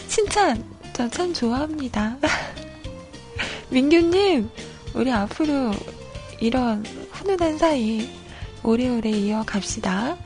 칭찬 0.07 0.63
저 0.93 1.09
참 1.09 1.35
좋아합니다. 1.35 2.17
민규님 3.71 4.49
우리 4.95 5.11
앞으로 5.13 5.73
이런 6.41 6.85
훈훈한 7.13 7.59
사이 7.59 8.09
오래오래 8.63 9.11
이어갑시다. 9.11 10.17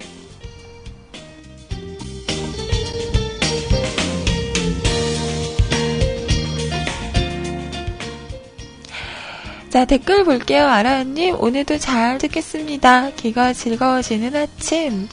자, 9.71 9.85
댓글 9.85 10.25
볼게요. 10.25 10.67
아라님, 10.67 11.37
오늘도 11.39 11.79
잘 11.79 12.19
듣겠습니다. 12.19 13.11
귀가 13.13 13.53
즐거워지는 13.53 14.35
아침. 14.35 15.09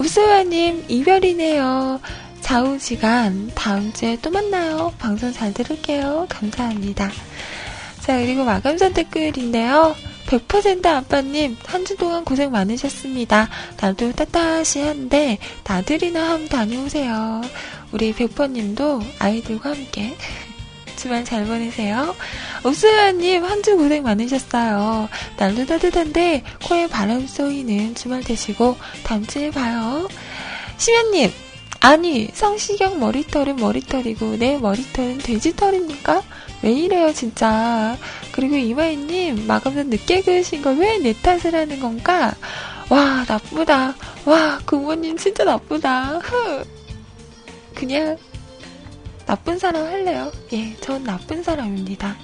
읍소야님, 0.00 0.86
이별이네요. 0.88 2.00
좌우지간, 2.40 3.50
다음 3.54 3.92
주에 3.92 4.16
또 4.22 4.30
만나요. 4.30 4.94
방송 4.98 5.30
잘 5.30 5.52
들을게요. 5.52 6.26
감사합니다. 6.30 7.10
자, 8.00 8.16
그리고 8.18 8.44
마감선 8.44 8.94
댓글인데요. 8.94 9.94
100% 10.26 10.86
아빠님, 10.86 11.56
한 11.66 11.84
주 11.84 11.94
동안 11.96 12.24
고생 12.24 12.50
많으셨습니다. 12.50 13.50
나도 13.78 14.12
따따시 14.12 14.80
한데, 14.80 15.36
나들이나 15.66 16.30
함 16.30 16.48
다녀오세요. 16.48 17.42
우리 17.92 18.14
백퍼님도 18.14 19.02
아이들과 19.18 19.70
함께 19.70 20.16
주말 20.98 21.24
잘 21.24 21.44
보내세요. 21.46 22.14
옥수야님, 22.64 23.44
한 23.44 23.62
주 23.62 23.76
고생 23.76 24.02
많으셨어요. 24.02 25.08
날도 25.38 25.66
따뜻한데, 25.66 26.42
코에 26.64 26.86
바람 26.88 27.26
쏘이는 27.26 27.94
주말 27.94 28.22
되시고, 28.22 28.76
다음 29.04 29.26
주에 29.26 29.50
봐요. 29.50 30.08
심연님, 30.76 31.32
아니, 31.80 32.28
성시경 32.34 32.98
머리털은 33.00 33.56
머리털이고, 33.56 34.36
내 34.38 34.58
머리털은 34.58 35.18
돼지털입니까? 35.18 36.22
왜 36.62 36.72
이래요, 36.72 37.12
진짜. 37.14 37.96
그리고 38.32 38.56
이마희님, 38.56 39.46
마감선 39.46 39.90
늦게 39.90 40.22
그으신 40.22 40.62
걸 40.62 40.76
왜 40.78 40.98
내 40.98 41.12
탓을 41.12 41.54
하는 41.54 41.78
건가? 41.80 42.34
와, 42.90 43.24
나쁘다. 43.28 43.94
와, 44.24 44.58
부모님 44.66 45.16
진짜 45.16 45.44
나쁘다. 45.44 46.20
그냥 47.74 48.16
나쁜 49.28 49.58
사람 49.58 49.84
할래요? 49.84 50.32
예, 50.54 50.74
전 50.76 51.04
나쁜 51.04 51.42
사람입니다. 51.42 52.16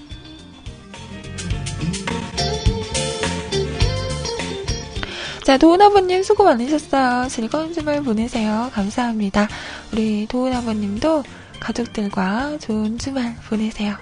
자, 5.44 5.58
도훈아버님 5.58 6.22
수고 6.22 6.44
많으셨어요. 6.44 7.28
즐거운 7.28 7.74
주말 7.74 8.02
보내세요. 8.02 8.70
감사합니다. 8.72 9.48
우리 9.92 10.26
도훈아버님도 10.28 11.24
가족들과 11.60 12.56
좋은 12.56 12.96
주말 12.96 13.36
보내세요. 13.50 13.98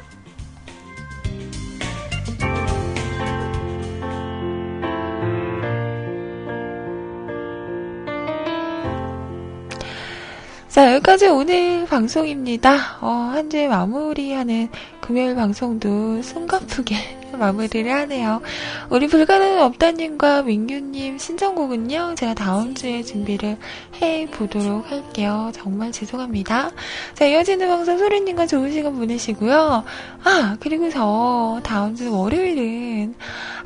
자, 10.73 10.95
여기까지 10.95 11.27
오늘 11.27 11.85
방송입니다. 11.85 12.97
어, 13.03 13.11
한 13.11 13.51
주에 13.51 13.69
마무리하는 13.69 14.71
금요일 15.03 15.35
방송도 15.35 16.23
숨가쁘게 16.23 16.97
마무리를 17.39 17.93
하네요. 17.93 18.41
우리 18.89 19.07
불가능은 19.07 19.61
없다님과 19.65 20.45
민규님 20.45 21.19
신청곡은요, 21.19 22.15
제가 22.15 22.33
다음 22.33 22.75
주에 22.75 23.03
준비를 23.03 23.59
해 24.01 24.27
보도록 24.31 24.91
할게요. 24.91 25.53
정말 25.55 25.93
죄송합니다. 25.93 26.71
자, 27.13 27.27
이어지는 27.27 27.69
방송 27.69 27.99
소리님과 27.99 28.47
좋은 28.47 28.73
시간 28.73 28.97
보내시고요. 28.97 29.85
아, 30.25 30.57
그리고 30.59 30.89
저 30.89 31.61
다음 31.63 31.95
주 31.95 32.11
월요일은 32.17 33.15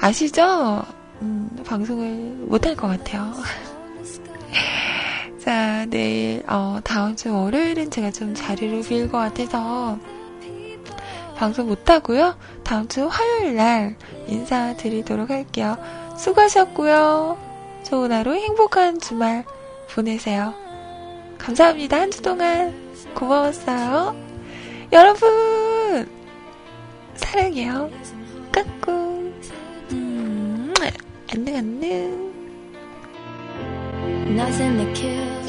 아시죠? 0.00 0.82
음, 1.22 1.50
방송을 1.64 2.48
못할 2.48 2.74
것 2.74 2.88
같아요. 2.88 3.32
자, 5.46 5.86
내일, 5.88 6.42
어, 6.48 6.80
다음 6.82 7.14
주 7.14 7.32
월요일은 7.32 7.92
제가 7.92 8.10
좀 8.10 8.34
자리를 8.34 8.82
빌 8.82 9.08
것 9.08 9.18
같아서 9.18 9.96
방송 11.36 11.68
못하고요. 11.68 12.36
다음 12.64 12.88
주 12.88 13.06
화요일 13.06 13.54
날 13.54 13.96
인사드리도록 14.26 15.30
할게요. 15.30 15.76
수고하셨고요. 16.18 17.38
좋은 17.84 18.10
하루 18.10 18.34
행복한 18.34 18.98
주말 18.98 19.44
보내세요. 19.94 20.52
감사합니다. 21.38 22.00
한 22.00 22.10
주 22.10 22.22
동안 22.22 22.74
고마웠어요. 23.14 24.16
여러분 24.92 26.08
사랑해요. 27.14 27.88
까꿍 28.50 29.32
음, 29.92 30.74
안녕 31.32 31.54
안녕 31.56 32.25
Nothing 34.14 34.78
to 34.78 34.92
kill 34.94 35.45